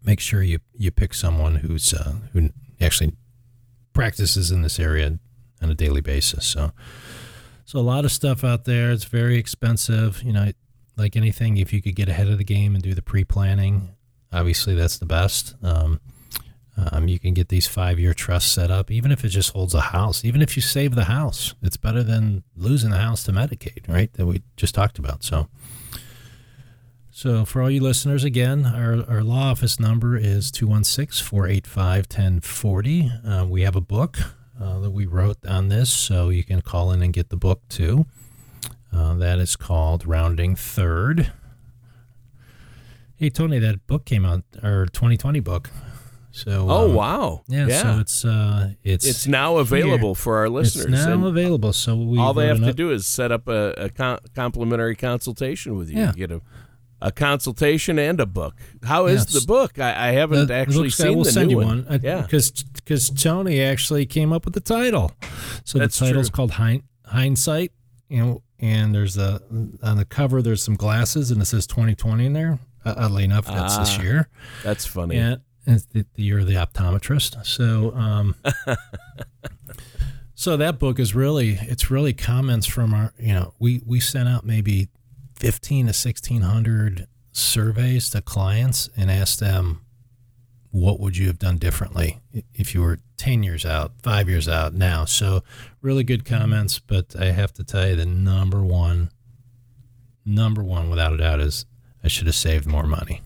make 0.03 0.19
sure 0.19 0.41
you 0.41 0.60
you 0.73 0.91
pick 0.91 1.13
someone 1.13 1.55
who's 1.55 1.93
uh, 1.93 2.15
who 2.33 2.49
actually 2.79 3.13
practices 3.93 4.51
in 4.51 4.62
this 4.62 4.79
area 4.79 5.19
on 5.62 5.69
a 5.69 5.75
daily 5.75 6.01
basis. 6.01 6.45
So 6.45 6.71
so 7.65 7.79
a 7.79 7.81
lot 7.81 8.05
of 8.05 8.12
stuff 8.12 8.43
out 8.43 8.65
there. 8.65 8.91
It's 8.91 9.03
very 9.03 9.38
expensive. 9.38 10.23
You 10.23 10.31
know, 10.31 10.51
like 10.95 11.15
anything, 11.15 11.57
if 11.57 11.73
you 11.73 11.81
could 11.81 11.95
get 11.95 12.10
ahead 12.10 12.27
of 12.27 12.38
the 12.38 12.43
game 12.43 12.75
and 12.75 12.83
do 12.83 12.93
the 12.93 13.01
pre 13.01 13.23
planning, 13.23 13.89
obviously 14.31 14.75
that's 14.75 14.97
the 14.97 15.05
best. 15.05 15.55
Um, 15.62 15.99
um, 16.77 17.07
you 17.07 17.17
can 17.17 17.33
get 17.33 17.49
these 17.49 17.67
five 17.67 17.99
year 17.99 18.13
trusts 18.13 18.51
set 18.51 18.69
up, 18.69 18.91
even 18.91 19.12
if 19.12 19.25
it 19.25 19.29
just 19.29 19.51
holds 19.53 19.73
a 19.73 19.81
house. 19.81 20.23
Even 20.23 20.41
if 20.41 20.55
you 20.55 20.62
save 20.62 20.93
the 20.93 21.05
house, 21.05 21.55
it's 21.62 21.77
better 21.77 22.03
than 22.03 22.43
losing 22.55 22.91
the 22.91 22.99
house 22.99 23.23
to 23.23 23.31
Medicaid, 23.31 23.88
right? 23.88 24.13
That 24.13 24.27
we 24.27 24.43
just 24.55 24.75
talked 24.75 24.99
about. 24.99 25.23
So, 25.23 25.47
so 27.17 27.45
for 27.45 27.63
all 27.63 27.71
you 27.71 27.82
listeners, 27.82 28.23
again, 28.23 28.63
our, 28.63 29.03
our 29.10 29.23
law 29.23 29.49
office 29.49 29.80
number 29.80 30.15
is 30.15 30.51
216 30.51 31.25
485 31.25 32.06
1040. 32.06 33.12
Uh, 33.25 33.45
we 33.49 33.63
have 33.63 33.75
a 33.75 33.82
book 33.82 34.19
uh, 34.62 34.77
that 34.82 34.91
we 34.91 35.08
wrote 35.08 35.43
on 35.43 35.69
this, 35.69 35.89
so 35.89 36.30
you 36.30 36.43
can 36.43 36.62
call 36.62 36.91
in 36.91 37.01
and 37.01 37.12
get 37.12 37.30
the 37.30 37.36
book 37.36 37.67
too. 37.69 38.06
Uh, 38.93 39.15
that 39.15 39.39
is 39.39 39.56
called 39.56 40.06
Rounding 40.06 40.56
Third. 40.56 41.32
Hey 43.15 43.32
Tony, 43.32 43.58
that 43.58 43.88
book 43.88 44.06
came 44.06 44.23
out, 44.23 44.43
our 44.62 44.86
2020 44.86 45.39
book. 45.39 45.71
So 46.30 46.67
oh 46.69 46.89
um, 46.89 46.93
wow, 46.93 47.43
yeah, 47.47 47.65
yeah. 47.65 47.82
So 47.82 47.99
it's 47.99 48.25
uh, 48.25 48.73
it's 48.84 49.08
it's 49.08 49.25
now 49.25 49.58
available 49.58 50.10
here. 50.10 50.21
for 50.21 50.38
our 50.38 50.49
listeners. 50.49 50.86
It's 50.86 51.06
now 51.08 51.13
and 51.13 51.25
available. 51.25 51.73
So 51.73 51.95
we 51.95 52.19
all 52.19 52.36
they 52.36 52.45
have 52.45 52.58
to 52.58 52.63
enough- 52.65 52.75
do 52.75 52.91
is 52.91 53.08
set 53.08 53.32
up 53.32 53.47
a, 53.47 53.73
a 53.75 54.19
complimentary 54.36 54.95
consultation 54.95 55.75
with 55.75 55.89
you. 55.89 55.97
Yeah. 55.97 56.10
You 56.10 56.27
get 56.27 56.32
a 56.32 56.41
a 57.01 57.12
consultation 57.12 57.99
and 57.99 58.19
a 58.19 58.25
book. 58.25 58.55
How 58.83 59.05
is 59.05 59.25
Yes. 59.31 59.33
the 59.41 59.47
book? 59.47 59.77
I, 59.79 60.10
I 60.10 60.12
haven't 60.13 60.47
the- 60.47 60.53
actually 60.55 60.89
seen 60.89 61.15
we'll 61.15 61.23
the 61.25 61.31
send 61.31 61.49
new 61.49 61.60
you 61.62 61.65
one. 61.65 61.86
one. 61.86 61.99
yeah, 62.03 62.21
because 62.21 62.51
because 62.51 63.10
Tony 63.10 63.62
actually 63.62 64.05
came 64.05 64.33
up 64.33 64.45
with 64.45 64.53
the 64.53 64.60
title. 64.62 65.12
So 65.63 65.77
That's 65.79 65.97
the 65.99 66.05
title's 66.07 66.29
true. 66.29 66.36
called 66.36 66.51
Hind- 66.51 66.83
Hindsight. 67.05 67.71
You 68.10 68.17
know, 68.25 68.43
and 68.60 68.95
there's 68.95 69.17
a 69.17 69.41
on 69.83 69.97
the 69.97 70.05
cover. 70.05 70.41
There's 70.41 70.63
some 70.63 70.75
glasses, 70.75 71.29
and 71.29 71.41
it 71.41 71.45
says 71.45 71.67
2020 71.67 72.25
in 72.25 72.33
there. 72.33 72.60
Uh, 72.86 72.93
oddly 72.97 73.23
enough, 73.25 73.45
that's 73.47 73.77
this 73.77 73.97
Ah, 73.99 74.01
year. 74.01 74.29
that's 74.63 74.86
funny. 74.86 75.17
And 75.17 75.41
it's 75.65 75.83
the, 75.86 76.05
the 76.15 76.23
year 76.23 76.39
of 76.39 76.47
the 76.47 76.53
optometrist. 76.53 77.45
So, 77.45 77.93
um, 77.95 78.36
so 80.36 80.55
that 80.57 80.79
book 80.79 80.99
is 80.99 81.13
really 81.15 81.57
it's 81.62 81.89
really 81.91 82.13
comments 82.13 82.65
from 82.65 82.93
our 82.93 83.13
you 83.19 83.33
know 83.33 83.53
we 83.60 83.81
we 83.86 83.99
sent 83.99 84.29
out 84.29 84.45
maybe 84.45 84.88
fifteen 85.38 85.88
to 85.88 85.93
sixteen 85.93 86.41
hundred 86.41 87.08
surveys 87.32 88.10
to 88.10 88.21
clients 88.21 88.89
and 88.97 89.12
asked 89.12 89.39
them 89.39 89.82
what 90.71 91.00
would 91.00 91.15
you 91.17 91.28
have 91.28 91.39
done 91.39 91.58
differently 91.58 92.19
if 92.54 92.73
you 92.76 92.82
were 92.82 93.00
10 93.17 93.41
years 93.41 93.65
out, 93.65 93.93
five 94.04 94.28
years 94.30 94.47
out 94.47 94.73
now. 94.73 95.06
So, 95.06 95.43
really 95.82 96.04
good 96.04 96.23
comments. 96.26 96.78
But 96.78 97.15
I 97.17 97.32
have 97.32 97.54
to 97.54 97.63
tell 97.63 97.88
you, 97.88 97.95
the 97.95 98.06
number 98.06 98.62
one, 98.63 99.10
number 100.26 100.63
one, 100.63 100.89
without 100.89 101.13
a 101.13 101.17
doubt, 101.17 101.39
is 101.39 101.65
I 102.04 102.08
should 102.10 102.28
have 102.28 102.36
saved 102.36 102.67
more 102.67 102.86
money. 102.86 103.21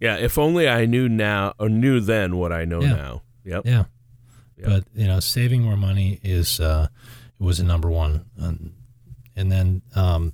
Yeah, 0.00 0.16
if 0.16 0.36
only 0.38 0.68
I 0.68 0.84
knew 0.86 1.08
now 1.08 1.54
or 1.58 1.68
knew 1.68 2.00
then 2.00 2.36
what 2.36 2.52
I 2.52 2.64
know 2.64 2.82
Yeah. 2.82 2.92
now. 2.94 3.22
Yep. 3.44 3.62
Yeah. 3.66 3.84
Yeah. 4.56 4.66
But 4.66 4.84
you 4.94 5.06
know, 5.06 5.20
saving 5.20 5.62
more 5.62 5.76
money 5.76 6.20
is 6.22 6.60
uh, 6.60 6.88
was 7.38 7.58
a 7.60 7.64
number 7.64 7.88
one, 7.90 8.24
um, 8.40 8.72
and 9.36 9.50
then 9.50 9.82
um, 9.94 10.32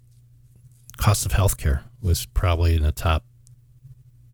cost 0.97 1.27
of 1.27 1.33
healthcare 1.33 1.83
was 2.03 2.27
probably 2.27 2.77
in 2.77 2.83
the 2.83 2.93
top 2.93 3.25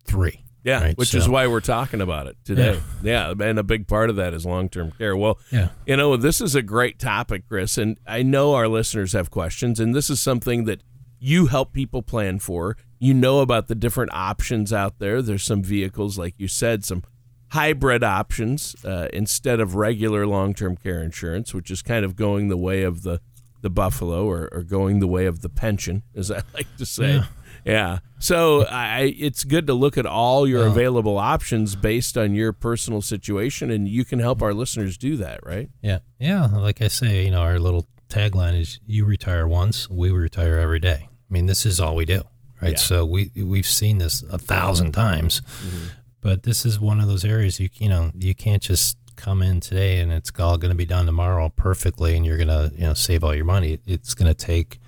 three. 0.05 0.41
Yeah, 0.63 0.81
Right, 0.81 0.97
which 0.97 1.13
is 1.13 1.29
why 1.29 1.45
we're 1.45 1.59
talking 1.61 2.01
about 2.01 2.25
it 2.25 2.37
today. 2.43 2.81
Yeah. 3.03 3.35
and 3.39 3.59
a 3.59 3.63
big 3.63 3.87
part 3.87 4.09
of 4.09 4.15
that 4.15 4.33
is 4.33 4.47
long-term 4.47 4.93
care. 4.97 5.15
Well, 5.15 5.37
Yeah, 5.51 5.69
You 5.85 5.95
know, 5.95 6.17
this 6.17 6.41
is 6.41 6.55
a 6.55 6.63
great 6.63 6.97
topic, 6.97 7.47
Chris, 7.47 7.77
and 7.77 7.99
I 8.07 8.23
know 8.23 8.55
our 8.55 8.67
listeners 8.67 9.13
have 9.13 9.29
questions, 9.29 9.79
and 9.79 9.93
this 9.93 10.09
is 10.09 10.19
something 10.19 10.65
that 10.65 10.81
you 11.19 11.45
help 11.47 11.71
people 11.71 12.01
plan 12.01 12.39
for. 12.39 12.77
You 12.97 13.13
know 13.13 13.41
about 13.41 13.67
the 13.67 13.75
different 13.75 14.11
options 14.11 14.73
out 14.73 14.97
there. 14.97 15.21
There's 15.21 15.43
some 15.43 15.61
vehicles, 15.61 16.17
like 16.17 16.33
you 16.39 16.47
said, 16.47 16.83
some 16.83 17.03
hybrid 17.49 18.03
options 18.03 18.75
uh, 18.83 19.07
instead 19.13 19.59
of 19.59 19.75
regular 19.75 20.25
long-term 20.25 20.77
care 20.77 21.03
insurance, 21.03 21.53
which 21.53 21.69
is 21.69 21.83
kind 21.83 22.03
of 22.03 22.15
going 22.15 22.47
the 22.47 22.57
way 22.57 22.81
of 22.81 23.03
the 23.03 23.21
the 23.61 23.69
buffalo 23.69 24.25
or, 24.27 24.49
or 24.51 24.63
going 24.63 24.99
the 24.99 25.07
way 25.07 25.25
of 25.25 25.41
the 25.41 25.49
pension, 25.49 26.03
as 26.15 26.29
I 26.31 26.41
like 26.53 26.67
to 26.77 26.85
say. 26.85 27.15
Yeah. 27.15 27.25
Yeah. 27.65 27.99
So 28.19 28.65
I, 28.65 29.15
it's 29.17 29.43
good 29.43 29.65
to 29.67 29.73
look 29.73 29.97
at 29.97 30.05
all 30.05 30.47
your 30.47 30.63
Oh. 30.65 30.67
available 30.71 31.17
options 31.17 31.75
based 31.75 32.15
on 32.15 32.35
your 32.35 32.53
personal 32.53 33.01
situation, 33.01 33.71
and 33.71 33.87
you 33.87 34.05
can 34.05 34.19
help 34.19 34.43
our 34.43 34.53
listeners 34.53 34.97
do 34.97 35.17
that, 35.17 35.39
right? 35.43 35.69
yeah, 35.81 35.99
yeah. 36.19 36.45
Like 36.45 36.81
I 36.83 36.89
say, 36.89 37.25
you 37.25 37.31
know, 37.31 37.41
our 37.41 37.57
little 37.57 37.87
tagline 38.07 38.59
is 38.59 38.79
"You 38.85 39.03
retire 39.05 39.47
once, 39.47 39.89
we 39.89 40.11
retire 40.11 40.59
every 40.59 40.79
day." 40.79 41.09
I 41.09 41.33
mean, 41.33 41.47
this 41.47 41.65
is 41.65 41.79
all 41.79 41.95
we 41.95 42.05
do, 42.05 42.21
right? 42.61 42.73
Yeah. 42.73 42.77
So 42.77 43.03
we 43.03 43.31
we've 43.35 43.65
seen 43.65 43.97
this 43.97 44.21
a 44.29 44.37
thousand 44.37 44.91
times, 44.91 45.41
mm-hmm. 45.41 45.87
but 46.21 46.43
this 46.43 46.67
is 46.67 46.79
one 46.79 46.99
of 46.99 47.07
those 47.07 47.25
areas 47.25 47.59
you 47.59 47.69
you 47.77 47.89
know 47.89 48.11
you 48.15 48.35
can't 48.35 48.61
just 48.61 48.95
come 49.25 49.41
in 49.41 49.59
today 49.59 49.97
and 49.97 50.11
it's 50.13 50.31
all 50.39 50.55
going 50.55 50.69
to 50.69 50.77
be 50.77 50.85
done 50.85 51.07
tomorrow 51.07 51.49
perfectly, 51.49 52.15
and 52.15 52.23
you're 52.23 52.37
going 52.37 52.47
to 52.47 52.71
you 52.75 52.83
know 52.83 52.93
save 52.93 53.23
all 53.23 53.33
your 53.33 53.45
money. 53.45 53.79
It's 53.87 54.13
going 54.13 54.27
to 54.27 54.35
take 54.35 54.79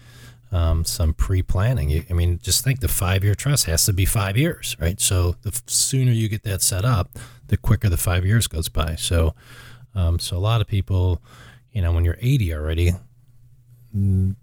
um, 0.52 0.86
some 0.86 1.15
pre-planning. 1.15 2.06
I 2.08 2.13
mean, 2.13 2.39
just 2.41 2.63
think 2.63 2.80
the 2.80 2.88
five-year 2.88 3.34
trust 3.34 3.65
has 3.65 3.86
to 3.86 3.93
be 3.93 4.06
five 4.06 4.38
years, 4.38 4.78
right? 4.80 5.02
So 5.02 5.36
the 5.41 5.60
sooner 5.65 6.12
you 6.12 6.30
get 6.30 6.43
that 6.43 6.62
set 6.62 6.86
up, 6.86 7.17
the 7.47 7.58
quicker 7.58 7.89
the 7.89 7.97
five 7.97 8.26
years 8.26 8.47
goes 8.47 8.69
by. 8.69 8.95
So, 8.95 9.34
um, 9.95 10.19
so 10.19 10.38
a 10.38 10.39
lot 10.39 10.62
of 10.62 10.67
people, 10.67 11.19
you 11.71 11.82
know, 11.82 11.91
when 11.91 12.06
you're 12.06 12.19
80 12.21 12.54
already, 12.54 12.91
mm, 13.95 14.36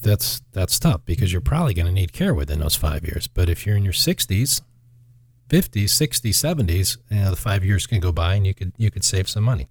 that's 0.00 0.40
that's 0.52 0.78
tough 0.78 1.02
because 1.04 1.30
you're 1.30 1.42
probably 1.42 1.74
going 1.74 1.86
to 1.86 1.92
need 1.92 2.14
care 2.14 2.32
within 2.32 2.60
those 2.60 2.74
five 2.74 3.04
years. 3.04 3.28
But 3.28 3.50
if 3.50 3.66
you're 3.66 3.76
in 3.76 3.84
your 3.84 3.92
60s, 3.92 4.62
50s, 5.52 5.84
60s, 5.84 6.30
70s, 6.30 6.96
you 7.10 7.16
know, 7.20 7.30
the 7.30 7.36
five 7.36 7.62
years 7.62 7.86
can 7.86 8.00
go 8.00 8.10
by 8.10 8.36
and 8.36 8.46
you 8.46 8.54
could 8.54 8.72
you 8.78 8.90
could 8.90 9.04
save 9.04 9.28
some 9.28 9.44
money. 9.44 9.68